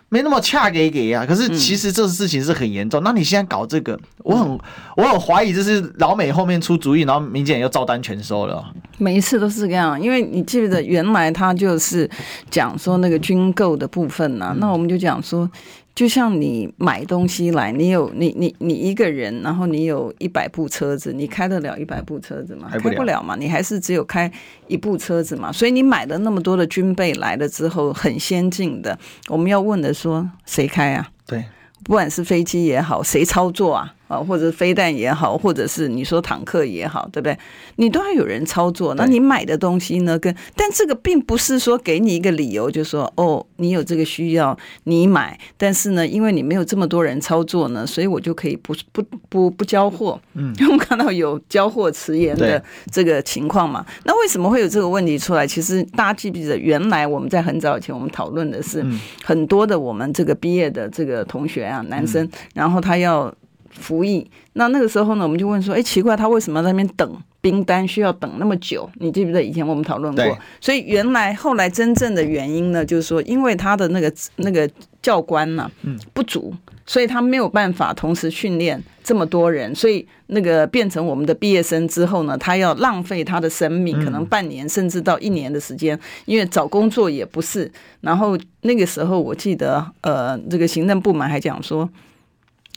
[0.10, 3.02] 没那么恰给给啊，可是其实这事情是很严重。
[3.02, 4.60] 嗯、那你现在搞这个，我很
[4.98, 8.74] 我很怀疑这是老美后面出主意，然后民进党又照单全收了。
[8.98, 12.10] 每一次都是这样，因为你记不记得原来他就是
[12.50, 15.50] 讲说那个军购的部分呢、啊，嗯、那我们就讲说。
[16.00, 22.70] 就像你买东西来，你有你你你一个人，然后你有一百部车子，你开得了一百部车子吗？
[22.72, 24.32] 开不，了嘛，你还是只有开
[24.68, 25.52] 一部车子嘛。
[25.52, 31.10] 所以你买了那么多的军备来了之后，很先进的，我们要问的说谁开啊？
[31.28, 31.44] 对。
[31.84, 33.94] 不管是飞机也好，谁操作啊？
[34.10, 37.38] 啊，或者飞弹也好，或者是你说坦克也好，对不对？
[37.76, 38.95] 你都要有人操作。
[38.95, 40.17] 那你买的东西呢？
[40.17, 45.39] 跟但这个并不是说给你一个理由，就说哦，你有这个需要，你买。
[45.58, 50.19] 但是呢，因为你没有这么多人操作呢，所以我就可以不不不不交货。
[50.34, 53.86] 嗯，我们看到有交货迟延的这个情况嘛？
[54.06, 55.45] 那为什么会有这个问题出来？
[55.45, 58.84] 其实大家记不记得，原来我们在很早以前我们讨论的是，
[59.24, 63.32] 很多的我们这个毕业的这个同学啊，男生，然后他要。
[63.71, 68.89] 服役，那那个时候呢，我们就问说，哎，奇怪，他为什么在那边等兵单需要等那么久？
[68.95, 70.38] 你记不记得以前我们讨论过？
[70.60, 74.69] 所以原来后来真正的原因呢，就是说，因为他的那个那个
[75.01, 75.71] 教官呢、啊，
[76.13, 76.53] 不足，
[76.86, 87.71] 所以他没有办法同时训练这么多人，所以那个变成我们的毕业生之后呢，他要浪费他的生命，可能半年甚至到一年的时间，因为找工作也不是。
[88.01, 91.89] 然后那个时候我记得，呃，这个行政部门还讲说。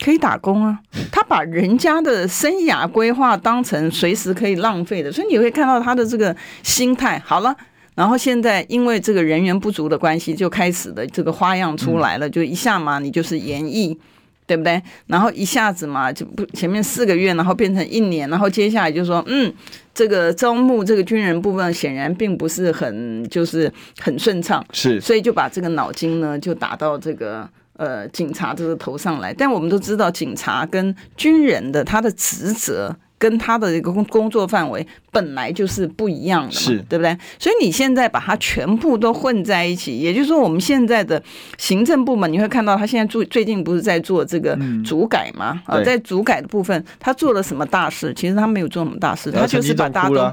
[0.02, 0.76] 可以打工啊，
[1.12, 6.34] 他把人家的生涯规划当成随时可以浪费的，所以你会看到他的这个
[6.64, 7.22] 心态。
[7.24, 7.54] 好了，
[7.94, 13.96] 然后现在因为这个人员不足的关系，就开始的这个花样出来了，就一下嘛，你就是演绎，
[14.44, 14.82] 对不对？
[15.06, 19.54] 然后一下子嘛，就不前面四个月，然后变成一年，然后接下来就说，嗯，
[19.94, 27.48] 这个招募这个军人部分显然并不是很就是很顺畅，是，所以就把这个脑筋呢就打到这个。
[27.82, 37.18] 呃，警察这个头上来，但我们都知道，警察跟军人的他的职责跟他的一个工工作范围本来就是不一样的嘛，是对不对？
[37.40, 41.20] 所以你现在把它全部都混在一起，也就是说，我们现在的
[41.58, 45.60] 行政部门，你会看到他现在最最近不是在做这个主改吗？
[45.66, 48.14] 啊、嗯，在主改的部分，他做了什么大事？
[48.14, 50.32] 其实他没有做什么大事，他就是把大家都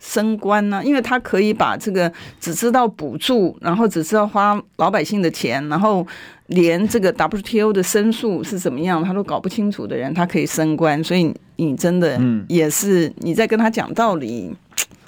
[0.00, 6.04] 升官呢、啊，因为他可以把这个只知道补助，然后只知道花老百姓的钱，然后。
[6.50, 14.52] 连这个 WTO 的申诉是怎么样，他都搞不清楚的人，他可以升官，所以你真的也是你在跟他讲道理，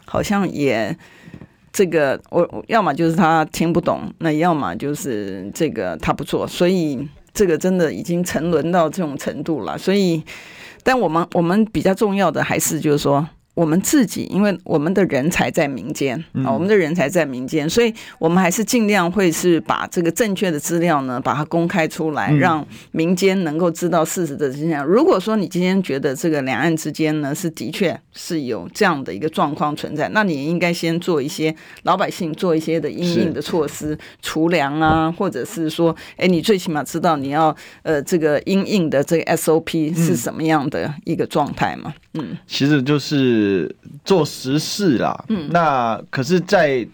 [0.05, 0.97] 好像也
[1.73, 9.77] 这个我要么就是他听不懂，那要么就是这个他不做，所以这个真的已经沉沦到这种程度了。
[9.77, 10.23] 所以，
[10.85, 24.85] 但我们我们比较重要的还是就是说，我们自己，因为我们的人才在民间啊，嗯、我们的人才在民间，所以我们还是尽量会是把这个正确的资料呢，把它公开出来，让民间能够知道事实的真相。
[24.85, 41.93] 如果说你今天觉得这个两岸之间呢是的确是有这样的一个状况存在，那你也应该先做一些老百姓做一些的因应的措施，除粮啊，或者是说，哎，你最起码知道你要呃这个因应的这个 SOP 是什么样的一个状态嘛？
[42.12, 42.12] 嗯，
[42.47, 43.75] 其实就是。
[44.05, 46.85] 做实事啦，嗯，那可是，在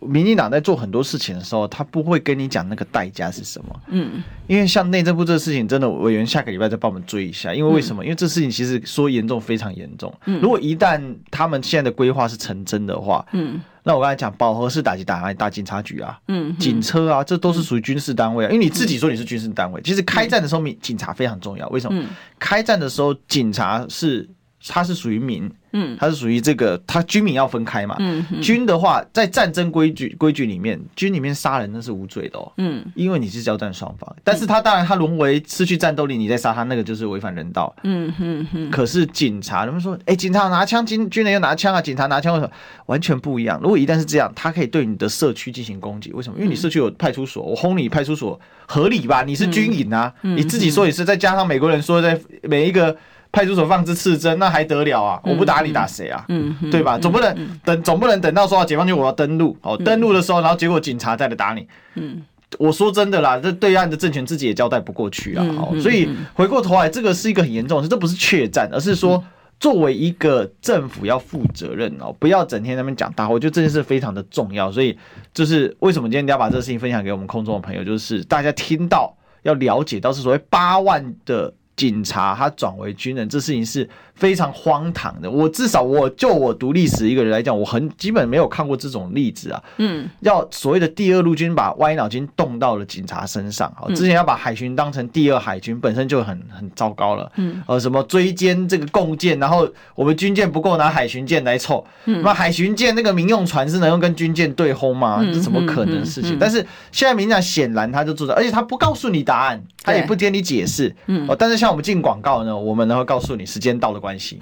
[0.00, 8.04] 民进党在做很多事情的时候，他不会跟你讲那个代价是什么，嗯，因为像内政部这个事情，真的委员下个礼拜再帮我们追一下，因为为什么？
[8.04, 22.04] 因为这事情其实说严重非常严重，嗯，如果一旦他们现在的规划是成真的话，嗯，那我刚才讲饱和式打击打打警察局啊，嗯，警车啊，这都是属于军事单位啊，因为你自己说你是军事单位，其实开战的时候，警察非常重要，为什么？
[22.38, 24.28] 开战的时候，警察是。
[24.68, 38.70] 它是属于民，嗯，它是属于这个，它军民要分开嘛，嗯，军的话，在战争规矩规矩里面，军里面杀人那是无罪的哦，嗯，因为你是交战双方，但是他当然他沦为失去战斗力，你再杀他，那个就是违反人道，嗯嗯嗯。
[38.70, 42.52] 可是警察，他们说，哎，警察拿枪，军军人又拿枪啊，警察拿枪为什么？
[42.86, 43.60] 完全不一样。
[43.62, 46.38] 如果一旦是这样，他可以对你的社区进行攻击，为什么？
[46.38, 49.22] 因为你社区有派出所，我轰你派出所合理吧？
[49.22, 52.96] 你是军营啊，你自己说也是，再加上美国人说在每一个。
[53.36, 55.20] 派出所放置刺针，那还得了啊！
[55.24, 56.24] 我不打你打谁啊？
[56.30, 56.98] 嗯，对吧？
[56.98, 61.68] 总不能等，总不能等到说解放军我要登陆哦，登陆的时候，然后结果警察再来打你。
[61.96, 62.22] 嗯，
[62.58, 65.44] 我说真的啦，这对岸的政权自己也交代不过去啊。
[65.58, 69.22] 哦，所以回过头来，这个是一个很严重的事，这不是怯战，而是说
[69.60, 73.34] 作为一个政府要负责任哦，不要整天在那边讲大话。
[73.34, 74.96] 我觉得这件事非常的重要，所以
[75.34, 81.52] 就是为什么今天要把这个事情分享给我们空中的朋友，就是大家听到要了解到是所谓八万的。
[81.76, 85.30] 警察他转为军人，这事情是非常荒唐的。
[85.30, 89.62] 我至少我就我读历史一个人来讲，我很基本没有看过这种例子啊。
[89.76, 97.30] 嗯，要所谓的第二陆军把歪脑筋动到了警察身上，好，之前要把海巡当成第二海军，本身就很很糟糕了。
[97.36, 105.22] 嗯，呃，什么追歼这个共建，然后我们军舰不够拿海巡舰来凑，那海巡舰那个民用船是能够跟军舰对轰吗？
[105.32, 106.36] 这怎么可能的事情？
[106.40, 110.92] 但是现在民进党显然他就做到，而且他不告诉你答案，他也不跟你解释。
[111.06, 111.76] 嗯，哦，但是像。
[111.76, 112.56] 我们进广告呢？
[112.56, 114.38] 我们然后告诉你时间到的关系。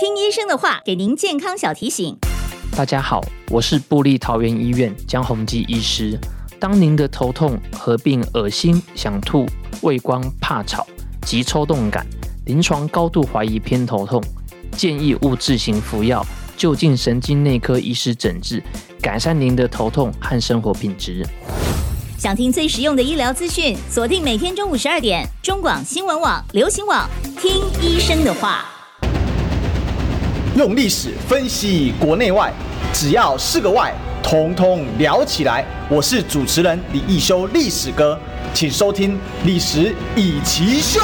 [0.00, 2.16] 听医生的话，给您健康小提醒。
[2.74, 6.18] 大家好，我是布利桃园医院江宏基医师。
[6.58, 9.44] 当您的头痛合并恶心、想吐、
[9.82, 10.86] 畏光、怕吵
[11.26, 12.06] 及抽动感，
[12.46, 14.18] 临床高度怀疑偏头痛，
[14.72, 16.24] 建议勿自行服药，
[16.56, 18.62] 就近神经内科医师诊治，
[19.02, 21.22] 改善您的头痛和生活品质。
[22.24, 27.06] 想听最实用的医疗资讯，锁定每天中午十二点，中广新闻网、流行网，
[27.38, 28.64] 听医生的话。
[30.56, 32.50] 用历史分析国内外，
[32.94, 35.66] 只要是个“外”，统统聊起来。
[35.90, 38.18] 我是主持人李一修，历史哥，
[38.54, 39.12] 请收听
[39.44, 41.00] 《历史以奇秀》。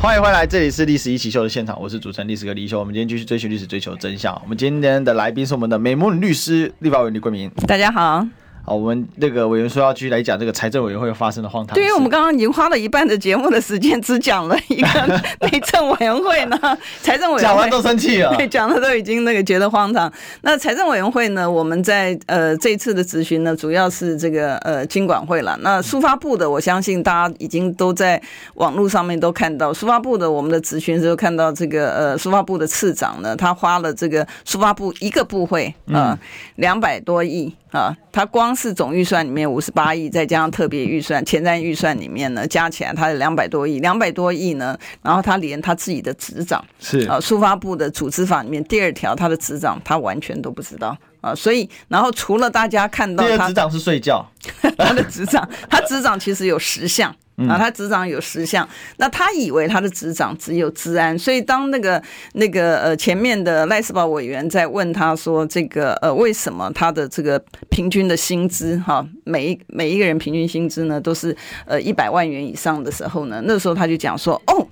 [0.00, 2.80] 欢迎回来，这里是《历史一起秀》的现场，我是主持人历史哥李易修。
[2.80, 4.34] 我们今天继续追寻历史，追求真相。
[4.42, 7.48] 我们今天的来宾是我们的美魔女律师立法委员李桂明。
[7.68, 8.26] 大家好。
[8.70, 11.74] 好，我们那个委员说要继续来讲这个财政委员会发生的荒唐。
[11.74, 16.56] 对于我们刚刚已经花了一半的节目的时间，只讲了一个 内政委员会呢，
[17.02, 20.12] 财政委员会讲完都生气了， 对，讲的都已经那个觉得荒唐。
[20.42, 25.58] 那财政委员会呢，我们在呃这一次的咨询呢，主要是这个呃经管会了。
[25.62, 28.22] 那书发部的，我相信大家已经都在
[28.54, 36.16] 网络上面都看到，书发部的我们的咨询时候看到这个呃书发部的次长呢，他花了这个书发部一个部会啊
[36.54, 37.52] 两百多亿。
[37.70, 47.00] 啊，他光是总预算里面五十八亿，再加上特别预算、前瞻预算里面呢，加起来他有两百多亿，两百多亿呢，然后他连他自己的执掌是。
[47.08, 54.26] 啊，书发部的组织法里面第二条，他的执掌他完全都不知道啊，所以然后除了大家看到他执掌是睡觉，
[54.78, 57.14] 他的执掌，他执掌其实有十项。
[57.48, 62.02] 啊，他执掌有十项，那他以为他的执掌只有治安，所以当那个
[62.34, 74.68] 那个呃前面的赖斯堡委员在问他说这个呃为什么他的这个平均的薪资哈，每一每一个人平均薪资呢都是呃一百万元以上的时候呢，那时候他就讲说哦。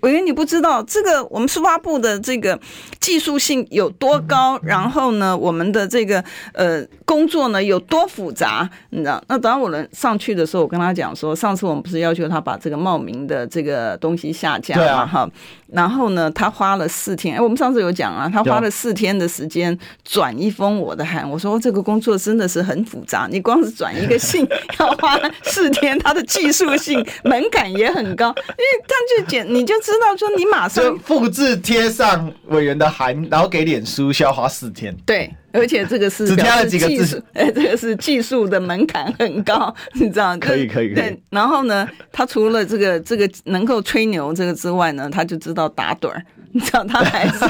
[0.00, 2.58] 委员，你不知道这个我们书发部的这个
[3.00, 9.22] 技术性有多高，然后呢，我们的这个呃工作呢有多复杂，你知道？
[9.28, 15.06] 那等到我们上去的时候，我跟他讲说，上次我们不是要求他把这个冒名的这个东西下架嘛？
[15.06, 15.30] 哈、啊，
[15.72, 21.28] 然后呢，他花了四天，哎，我们上次有讲啊，他花了四天的时间转一封我的函。
[21.28, 24.46] 我说这个工作真的是很复杂，你光是转一个信
[24.78, 34.94] 要花四天，他的技术性门槛也很高，因为他就简，你就知道说你马上复制贴上委员的函，然后给脸书需要花四天。
[35.06, 35.32] 对。
[35.52, 40.36] 而且这个是只加了几个字，哎，这个是技术的门槛很高，你知道？
[40.38, 40.94] 可以可以可以。
[40.94, 46.22] 对，然后呢，他除了这个这个能够吹牛这个之外呢，他就知道打盹儿，
[46.52, 47.44] 你知道他还是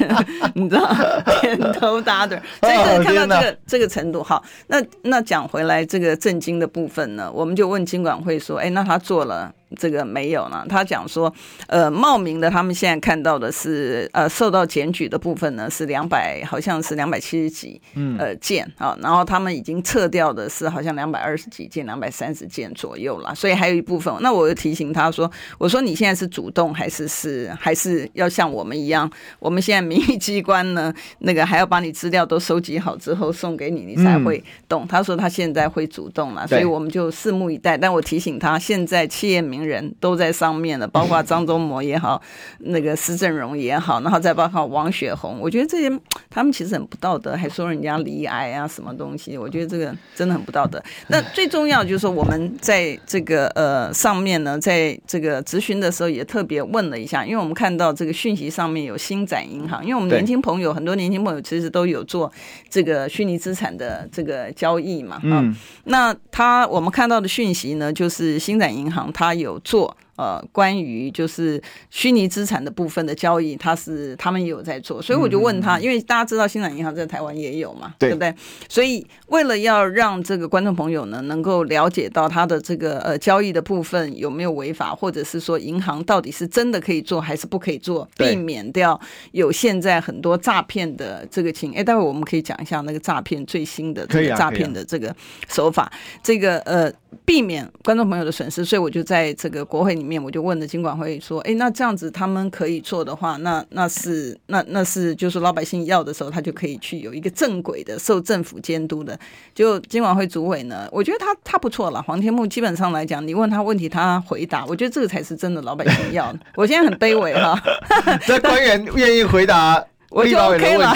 [0.54, 0.94] 你知道
[1.40, 4.22] 点头打盹儿，所以看到这个这个程度。
[4.22, 9.52] 好，那那讲回来这个震惊的部分呢，我们就问金管会说，哎，那他做了。
[9.76, 11.32] 这个没有呢，他讲说，
[11.66, 24.12] 呃，茂名的，他们现在看到的是，呃，受到检举的部分呢是两百，好像是两百七十几，嗯，呃，件啊，然后他们已经撤掉的是好像两百二十几件，两百三十件左右了，所以还有一部分。
[24.20, 34.84] 那我又提醒他说，我说你现在是主动还是是还是要像我们一样，我们现在民意机关呢，那个还要把你资料都收集好之后送给你，你才会动。
[34.84, 37.78] 嗯、他说他现在会主动了，所以我们就拭目以待。
[37.78, 39.61] 但我提醒他，现在企业名。
[39.64, 42.20] 人都在上面了，包括 张忠谋也好，
[42.58, 50.82] 那个施正荣也好，然后再包括王雪红，我觉得这些他们其实很不道德，还说人家离癌啊什么东西，我觉得这个真的很不道德。
[51.08, 62.30] 那 最重要就是说，我们在这个呃上面呢，在这个咨询的时候也特别问了一下，因为我们看到这个讯息上面有星展银行，因为我们年轻朋友很多年轻朋友其实都有做
[62.68, 65.54] 这个虚拟资产的这个交易嘛，嗯，
[65.84, 69.51] 那他我们看到的讯息呢，就是星展银行它有。
[69.52, 69.96] 有做。
[70.16, 78.34] 呃，关于就是虚拟资产的部分的交易，他是他们也有在做，所以我就问他，因为大家知道新展银行在台湾也有嘛，对，对不对？
[78.68, 89.00] 所以为了要让这个观众朋友呢能够了解到他的这个呃交易的部分有没有违法，或者是说银行到底是真的可以做还是不可以做，避免掉
[89.30, 91.72] 有现在很多诈骗的这个情。
[91.72, 95.16] 哎，待会我们可以讲一下那个诈骗最新的这个诈骗的这个
[95.48, 95.90] 手法，
[96.22, 96.92] 这个呃
[97.24, 100.01] 避免观众朋友的损失，所以我就在这个国会。
[100.02, 109.16] 里面我就问了金管会说，哎，那这样子他们可以做的话，那那是那那是就是老百姓要的时候，他就可以去有一个正轨的受政府监督的。
[109.54, 112.02] 就金管会主委呢，我觉得他他不错了。
[112.02, 116.40] 黄天木基本上来讲，你问他问题，他回答，我觉得这个才是真的老百姓要的。
[116.56, 117.56] 我现在很卑微哈，
[118.26, 119.86] 这官员愿意回答。
[120.12, 120.94] 我 就 OK 了，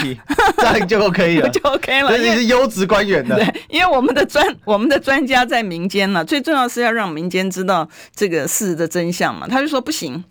[0.57, 2.09] 这样就 OK 了，就 OK 了。
[2.09, 9.47] 所以你是优质官员的，对，因为我们的专我们的专家在民间呢，最重要是要让民间知道这个事的真相嘛。
[9.47, 10.23] 他就说不行。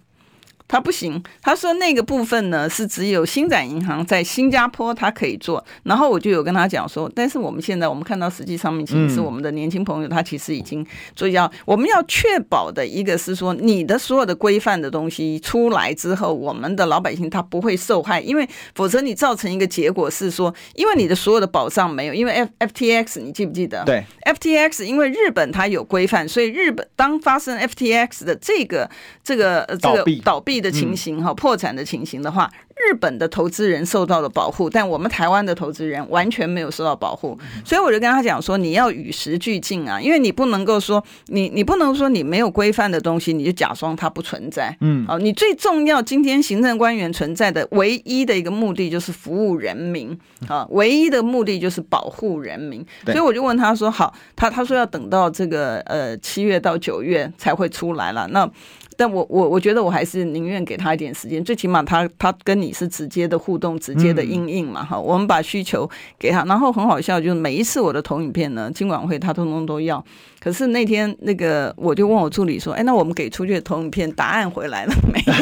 [0.69, 23.85] 他不行，他说那个部分呢是只有星展银行在新加坡他可以做，然后我就有跟他讲说，但是我们现在我们看到实际上面其实是我们的年轻朋友他其实已经做要我们要确保的一个是说你的所有的规范的东西出来之后，我们的老百姓他不会受害，因为否则你造成一个结果是说，因为你的所有的保障没有，因为 F FTX 你记不记得？
[23.85, 28.91] 对，FTX 因为日本它有规范，所以日本当发生 FTX 的这个
[29.23, 30.56] 这个这个倒闭。
[30.61, 50.17] 的情形哈，破产的情形的话，日本的投资人受到了保护，但我们台湾的投资人完全没有受到保护，所以我就跟他讲说，你要与时俱进啊，因为你不能够说你你不能说你没有规范的东西，你就假装它不存在，嗯，好，你最重要，今天行政官员存在的唯一的一个目的就是服务人民。
[50.49, 58.49] 啊，唯一的目的就是保护人民，所以我就问他说，好，他他说要等到这个呃七月到九月才会出来了，那。
[58.97, 64.99] 但我我我觉得我还是宁愿给他一点时间，最起码他他跟你是直接的互动，直接的应应嘛哈。
[64.99, 65.89] 我们把需求
[66.19, 70.05] 给他，然后很好笑，就是每一次我的投影片呢，金管会他通通都要。
[70.47, 75.33] 可是那天那个我就问我助理说，哎，那我们给出去的投影片答案回来了没有？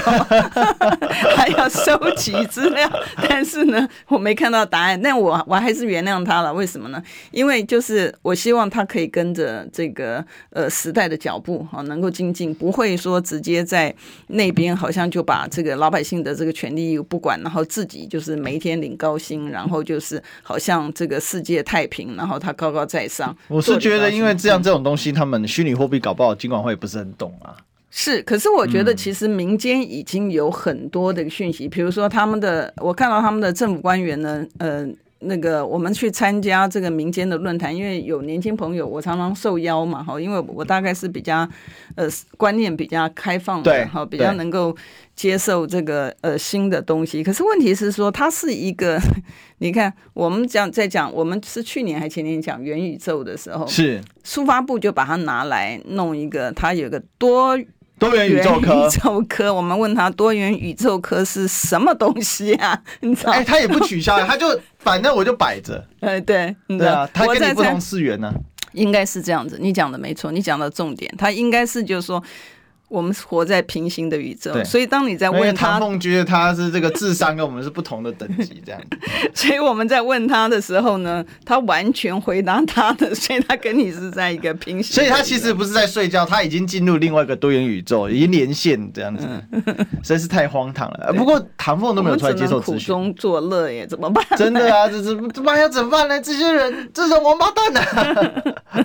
[1.37, 2.91] 还要收集资料，
[3.29, 4.99] 但是呢，我没看到答案。
[4.99, 7.03] 但我我还是原谅他了，为什么呢？
[7.33, 13.95] 因为就是我希望他可以跟着这个呃时代的脚步哈，能够精进，不会说直接在
[14.29, 23.37] 那边好像就把这个老百姓的这个权利不管，然后自己就是每一天领高薪，然后就是好像这个世界太平，然后他高高在上。
[23.49, 27.57] 我是觉得，因为这样这种东西，他们虚拟货币搞不好，金管会不是很懂啊。
[27.91, 34.87] 是，可是我觉得其实民间已经有很多的讯息，比如说他们的，我看到他们的政府官员呢，呃。
[35.25, 41.49] 那个，我们去参加这个民间的论坛，因为有年轻朋友，我常常受邀嘛，哈，因为我大概是比较，
[41.97, 44.77] 呃，观念比较开放的，哈，比较能够
[45.15, 47.23] 接受这个呃新的东西。
[47.23, 49.01] 可是问题是说，它是一个，
[49.59, 57.59] 你看，我们讲在讲，我们是去年还前年讲元宇宙的时候，是，书发部就把它拿来弄一个，它有个多。
[57.99, 62.79] 多元宇宙科，宇宙科，我们问他多元宇宙科是什么东西啊？
[63.01, 63.33] 你知道？
[63.33, 64.47] 哎，他也不取消，他就
[64.79, 65.87] 反正我就摆着。
[66.01, 68.33] 哎，对，对啊，他跟你不同次元呢，
[68.73, 69.59] 应该是这样子。
[69.61, 72.23] 你讲的没错，你讲的重点，他应该是就是说。
[72.89, 78.81] 我们活在平行的宇宙，所以当你在问他，唐凤觉得他是这个智商跟我们是不同的等级，这样。
[79.35, 84.95] 所以我们在问他的时候呢，他完全回答他的，所以他跟你是在一个平行。
[84.95, 89.27] 所以他其实不是在睡觉，他已经进入另外一个多元宇宙，已经连线这样子，
[90.03, 91.13] 实在是太荒唐了。
[91.15, 94.25] 不过唐凤都没有出来接受苦中作乐耶，怎么办？
[94.37, 96.21] 真的啊，这这这妈要怎么办呢？
[96.21, 98.85] 这些人这种王八蛋啊！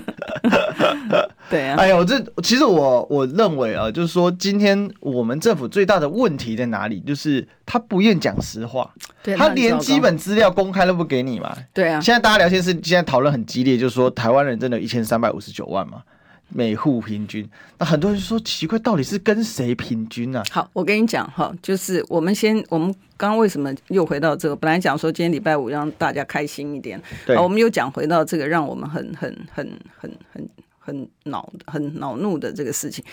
[1.50, 7.00] 对啊，哎呦，这其实我我认为啊，就是说今天我们政府最大的问题在哪里？
[7.00, 8.90] 就是他不愿讲实话，
[9.22, 11.56] 对他连基本资料公开都不给你嘛。
[11.72, 16.02] 对啊，现在大家聊天是现在讨论很激烈，就是说台湾人真的一千三百五十九万嘛，
[16.48, 17.48] 每户平均。
[17.78, 20.42] 那很多人就说奇怪，到底是跟谁平均啊？
[20.50, 24.54] 好，我跟你讲哈，就是我们先，我们刚刚为什么又回到这个？
[24.54, 29.66] 本来讲说今天礼拜五让大家开心一点，对，我们又讲回到这个，让我们很很很
[29.98, 30.48] 很很。
[30.82, 33.04] 很恼很恼怒的这个事情，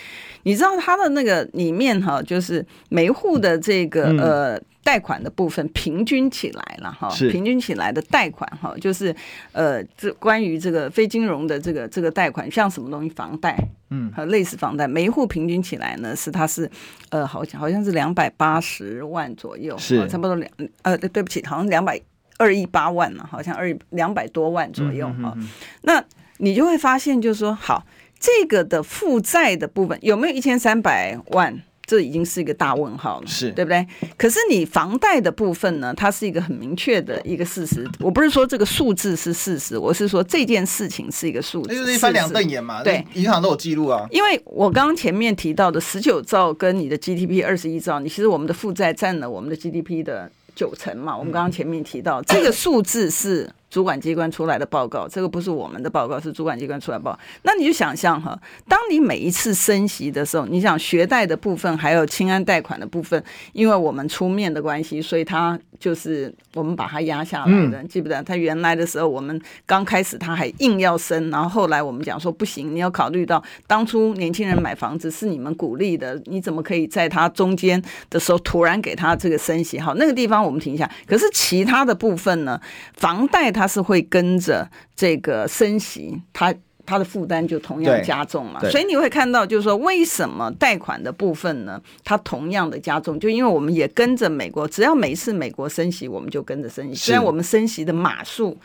[0.43, 9.13] 你知道它的那个里面哈，就是每户的这个呃贷款的部分平均起来了哈，平均起来的贷款哈，就是
[9.51, 13.55] 呃这关于这个非金融的这个这个贷款，像什么东西房贷，
[13.89, 16.71] 嗯，和类似房贷，每一户平均起来呢是它是
[17.09, 20.07] 呃好像好像是两百八十万左右，是。
[20.07, 20.49] 差不多两
[20.83, 21.99] 呃对不起，好像两百
[22.37, 25.37] 二亿八万呢，好像二两百多万左右哈，
[25.81, 26.01] 那。
[26.37, 27.85] 你就会发现，就是说，好，
[28.19, 31.61] 这个的负债的部分有没有一千三百万？
[31.85, 33.87] 这已经是一个大问号了，是对不对？
[34.17, 37.89] 可是你房贷的部分呢，它是一个很明确的一个事实。
[38.01, 41.69] 我不是说这个数字是事实，我是说这件事情是一个数字。
[41.69, 42.83] 那就是一翻两瞪眼嘛。
[42.83, 44.05] 对，银行都有记录啊。
[44.11, 51.17] 因为我刚刚前面提到的十九兆跟你的 GDP 二十一兆，你其实我们的负债占了我们的 GDP 的九成嘛。
[51.17, 53.49] 我们刚刚前面提到这个数字是。
[53.69, 57.19] 主管机关出来的报告，这个不是我们的报告，是主管机关出来报告。
[57.43, 67.83] 那你就想象哈，当你每一次升息的时候，你想学贷的部分，还有清安贷款的部分，因为我们出面的关系，所以它就是我们把它压下来的。
[67.83, 68.23] 记不得？
[68.23, 79.77] 他原来的时候，我们刚开始他还硬要升，然后后来我们讲说不行，你要考虑到当初年轻人买房子是你们鼓励的，你怎么可以在他中间的时候突然给他这个升息？
[79.77, 80.89] 好，那个地方我们停下。
[81.05, 82.57] 可是其他的部分呢，
[82.93, 83.51] 房贷。
[83.57, 86.53] 它是会跟着这个升息，它
[86.85, 88.59] 它的负担就同样加重嘛。
[88.69, 91.81] 所以你会看到，就是说，为什么贷款的部分呢？
[92.03, 96.95] 它同样的加重，就因为我们也跟着美国，只要每一次美国升息，我们就跟着升息。
[96.95, 98.57] 虽然我们升息的码数。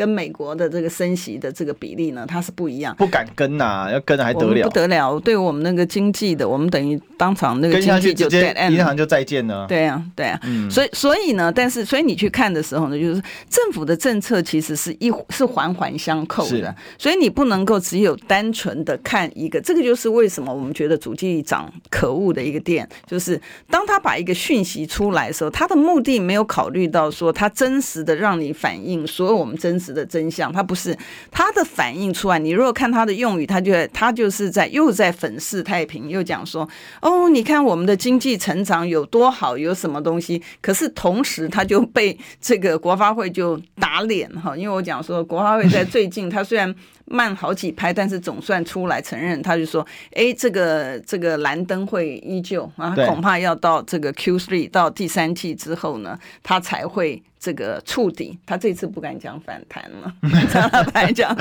[0.00, 4.66] 跟美国的这个升息的这个比例呢，它是不一样，不敢跟呐、啊，要跟还得了？
[4.66, 5.20] 不得了！
[5.20, 9.66] 对我们那个经济的，我们等于当场那个经济就 dead end，银行就再见了。
[9.66, 13.20] 对啊，对啊，嗯、所以所以呢，但是所以你去看的时候呢，就是
[13.50, 19.60] 政府的政策其实是一是环环相扣的，所以你不能够只有单纯的看一个。
[19.60, 23.38] 这个就是为什么我们觉得主计长可恶的一个点，就是
[23.68, 30.06] 当他把一个讯息出来的时候，他的目的没有考虑到说他真实的让你反映所有我们真实的。
[30.10, 30.96] 真相，他不是
[31.30, 32.36] 他的反应出来。
[32.36, 36.68] 你如果看他的用语，他就他就是在又在粉饰太平，又讲说
[37.00, 40.42] 哦，你看我们的经济成长有多好，有什么东西。
[40.60, 46.74] 可是同时他就被这个国发会就打脸哈，因为我讲说国发会在最近，他虽然
[47.10, 57.22] 慢好几拍，但是总算出来承认，他就说哎，这个这个蓝灯会依旧啊，恐怕要到这个 Q three 到第三季之后呢，他才会。
[57.42, 60.12] 这个触底，他这次不敢讲反弹了，
[60.52, 61.34] 他还讲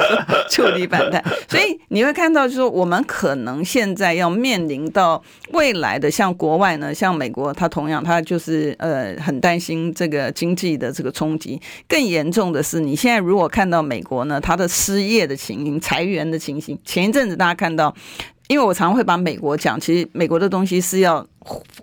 [0.49, 11.61] 触底反弹， 所以你会看到，就是说我们可能现在要面临到未来的，像国外呢，像美国，他同样他就是呃很担心这个经济的这个冲击。
[11.85, 17.95] 更严重的是，你现在如果看到美国呢，它的失业的情形、裁员的情形，前一阵子大家看到。
[18.49, 21.23] 因为我常会把美国讲，其实美国的东西是要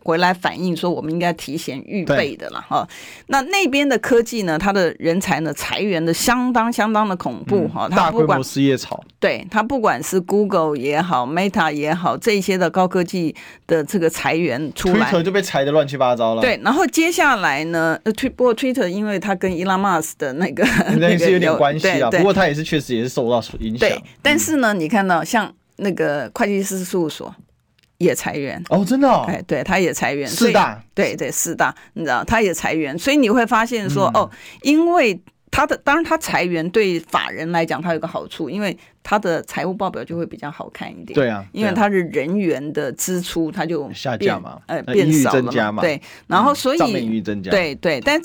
[0.02, 2.84] 回来反映说，我们应该提前预备的了哈。
[3.28, 7.88] 那那边的科技呢，它的人才呢，裁员的相当相当的恐怖哈。
[7.88, 9.00] 大规模失业潮。
[9.20, 13.36] 对，它不管是 Google 也好，Meta 也好，这些的高科技
[13.68, 16.42] 的这个裁员出来，Twitter 就被裁的乱七八糟了。
[16.42, 20.64] 对，然后接下来呢，呃，推不过 Twitter，因为它跟 Elon Musk 的那个
[20.98, 22.10] 那是有点关系啊。
[22.10, 23.88] 不过它也是确实也是受到影响。
[23.88, 25.54] 对，但是呢，你看到像。
[25.76, 27.34] 那个会计师事务所
[27.98, 34.30] 也裁员哦，真的哦，哎，对，他也裁员，四大，对对，四大，你知道，他也裁员，所以你会发现说，嗯、哦，
[34.62, 35.20] 因为。
[35.48, 41.14] 他的当然他裁员对法人来讲，他有个好处，因为他的财务报表就会比较好看一点。
[41.14, 45.80] 对啊，因为他的人员的支出他就下降嘛，呃，变少嘛。
[45.80, 47.50] 对，然后所以账面增加。
[47.50, 48.20] 对对，但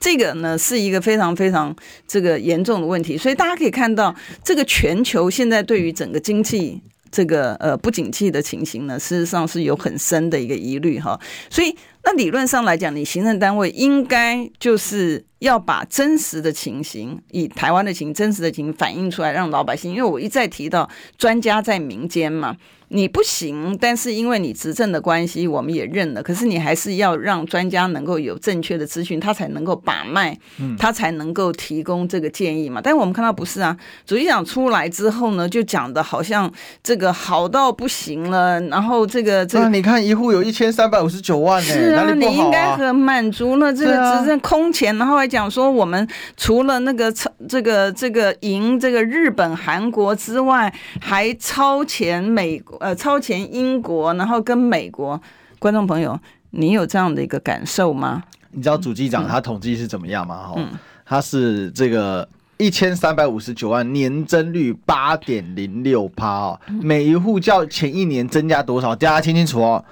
[0.00, 1.74] 这个呢是一个非常非常
[2.06, 6.80] 这个严重的问题，所以大家可以看到，这个全球现在对于整个经济。
[7.10, 11.18] 这个呃不景气的情形呢，事实上是有很深的一个疑虑哈，
[11.48, 11.74] 所以
[12.10, 20.88] 那理论上来讲，你行政单位应该就是要把真实的情形，以台湾的情真实的情形反映出来，让老百姓，因为我一再提到
[21.18, 22.56] 专家在民间嘛。
[22.90, 26.22] 你不行，但是因为你执政的关系，我们也认了。
[26.22, 30.34] 可是你还是要让专家能够有正确的资讯，他才能够把脉，
[30.78, 32.80] 他才能够提供这个建议嘛。
[32.82, 36.50] 但是我们看到不是啊，主席长出来之后呢，就讲的好像
[36.82, 38.58] 这个好到不行了。
[38.62, 43.72] 然后这个这个，你看一户有一千三百五十九万呢，是啊，啊你应该很满足了。
[43.72, 52.76] 这个执政空前，然后还讲说我们除了那个超这个这个赢这个日本、韩国之外，还超前美国。
[52.78, 55.20] 呃，超前英国，然后跟美国，
[55.58, 56.18] 观众朋友，
[56.50, 58.22] 你有这样的一个感受吗？
[58.52, 60.36] 你知道主机长他统计是怎么样吗？
[60.36, 60.68] 哈、嗯，
[61.04, 62.26] 他是这个
[62.56, 68.96] 一千三百五十九万，年增率八点零六趴哦，每一户较前一年增加多少？
[68.96, 69.84] 大家听清楚哦，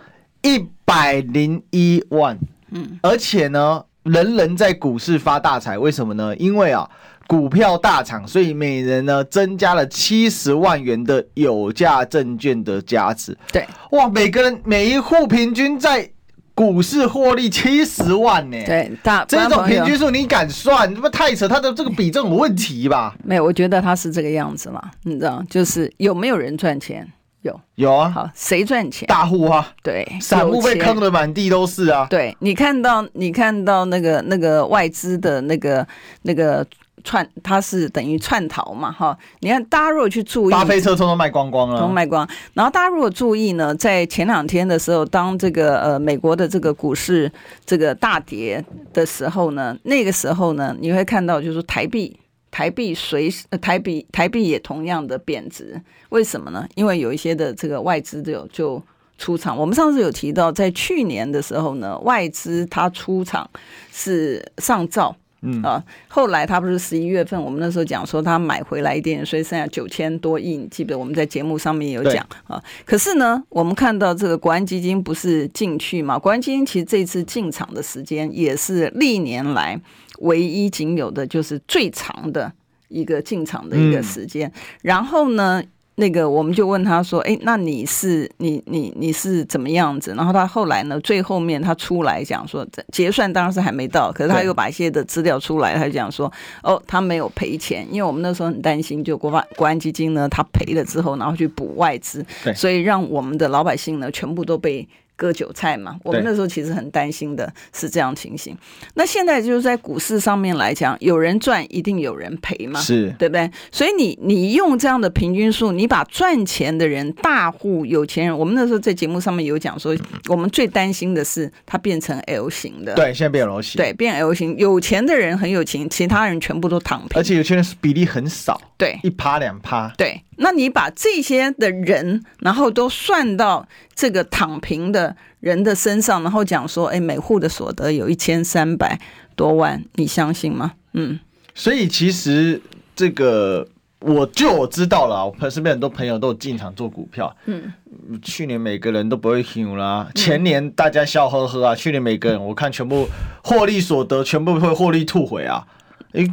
[0.46, 2.38] 一百零一万。
[2.70, 6.36] 嗯，而且呢，人人在股市发大财，为什么呢？
[6.36, 6.88] 因为啊。
[7.28, 13.36] 股票大涨，所以每人呢增加了七十万元的有价证券的价值。
[13.52, 16.08] 对，哇，每个人每一户平均在
[16.54, 18.56] 股市获利七十万呢。
[18.64, 20.94] 对，大这种平均数你敢算？
[20.94, 23.16] 这不太扯，他的这个比重有问题吧？
[23.24, 27.12] 没有，我觉得他是这个样子嘛，你知道，就是有没有人赚钱？
[27.46, 28.10] 有，有啊。
[28.10, 29.06] 好，谁赚钱？
[29.06, 29.66] 大户啊。
[29.82, 32.06] 对，散户被坑的满地都是啊。
[32.10, 35.86] 对，你看到你看到那个那个外资的那个
[36.22, 36.66] 那个。
[37.04, 39.16] 串，它是等于串逃嘛，哈！
[39.38, 42.28] 你看，大家如果去注意，巴菲特通通卖光光了，通卖光。
[42.52, 47.30] 然后大家如果注意呢，在前两天的时候，当这个呃美国的这个股市
[47.64, 52.18] 这个大跌的时候呢，那个时候呢，你会看到就是台币，
[52.56, 53.30] 台币随
[53.60, 55.78] 台币台币也同样的贬值。
[56.08, 56.66] 为什么呢？
[56.74, 58.82] 因为有一些的这个外资就就
[59.18, 59.54] 出场。
[59.54, 63.50] 我们上次有提到，在去年的时候呢，外资它出场
[63.92, 65.14] 是上兆。
[65.42, 72.60] 嗯啊，后来他不是十一月份，我们那时候讲说它买回来一点，所以剩下九千多亿，你记得我们在节目上面有讲啊。
[72.86, 76.18] 可是呢，我们看到这个国安基金不是进去嘛？
[76.18, 79.78] 国安基金其实这次进场的时间也是历年来
[80.18, 82.52] 唯一仅有的，就是最长的
[82.88, 84.48] 一个进场的一个时间。
[84.48, 84.52] 嗯、
[84.82, 85.62] 然后呢？
[85.98, 96.30] 那个，我们就问他说：“哎，那你是你你你是怎么样子？”然后他后来呢，最后面他出来讲说，结算当然是还没到，可是他又把一些的资料出来，他就讲说
[96.62, 102.22] ：“哦，他没有赔钱，因为我们那时候很担心，就国发国安基金呢，他赔了之后，然后去补外资，
[102.54, 104.86] 所以让我们的老百姓呢，全部都被。”
[105.16, 108.56] 割韭菜嘛，我们那时候其实很担心的是这样情形。
[108.94, 113.50] 那现在就是在股市上面来讲，有人赚一定有人赔嘛，是对不对？
[113.72, 119.96] 所以你你用这样的平均数，你把赚钱的人、大户、有钱人，我们那时候在节目上面有讲说，
[120.28, 122.94] 我们最担心的是它变成 L 型的。
[122.94, 123.78] 对，现在变 L 型。
[123.78, 127.18] 对，变 L 型，有钱的人很有钱，其他人全部都躺平。
[127.18, 129.90] 而且有钱人是比例很少，对，一趴两趴。
[129.96, 135.05] 对，那你把这些的人，然后都算到这个躺平的。
[135.46, 138.98] 人的身上，然后讲说，哎，每户的所得有一千三百
[139.36, 140.72] 多万，你相信吗？
[140.94, 141.20] 嗯，
[141.54, 142.60] 所以其实
[142.96, 143.64] 这个，
[144.00, 147.72] 我就我知道了，我身边很多朋友都有进场做股票，嗯，
[148.20, 153.08] 去年每个人都不会赢啦，前年大家笑呵呵啊，去年每个人我看全部
[153.44, 155.64] 获利所得全部会获利吐回啊。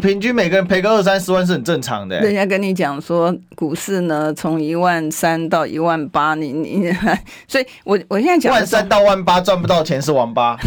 [0.02, 2.20] 平均每个人赔个二三十万是很正常的。
[2.22, 6.92] 人家跟你讲说，股市呢从一万三到一万八，你你，
[7.48, 10.58] 所以我我现在讲万三到万八赚不到钱是王八。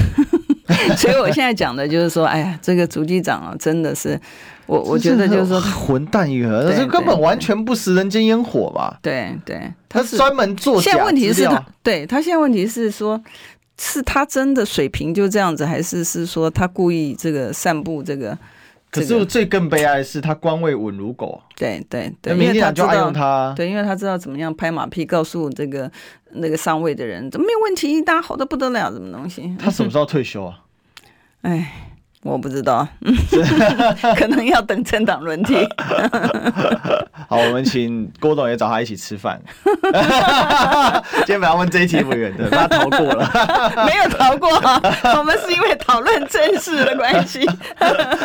[0.97, 4.21] 所以我现在讲的就是说，哎呀，这个主机长啊，真的是
[4.67, 8.99] 我 我觉得就是说混蛋一个，这根本完全不食人间烟火吧？
[9.01, 10.83] 对对，他是专门做。
[10.83, 13.23] 现在问题是他对他现在问题是说，
[13.79, 18.37] 是他真的水平就这样子，还是是说他故意这个散布这个？
[19.01, 21.41] 可是最更悲哀的是，他官位稳如狗。
[21.57, 23.53] 对对对，民进党就爱用他。
[23.57, 25.91] 对，因为他知道怎么样拍马屁，告诉这个
[26.33, 29.55] 那个上位的人，怎么没有问题，大家好的不得了，什么东西？
[29.59, 30.63] 他什么时候退休啊？
[31.43, 31.86] 哎，
[32.27, 32.87] 我不知道，
[34.17, 35.57] 可能要等政党轮替。
[37.29, 39.41] 好，我们请郭董也找他一起吃饭。
[41.25, 43.29] 今天本来问这一题委员的，他逃过了，
[43.87, 44.49] 没有逃过。
[45.19, 47.49] 我们是因为讨论正事的关系。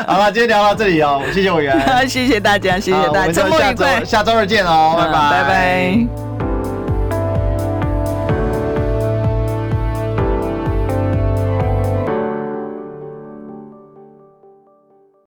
[0.06, 6.40] 好了，今天聊到这里哦，谢谢委员，谢谢大家，谢谢大家，周末愉快，下周二见哦，拜拜，拜拜。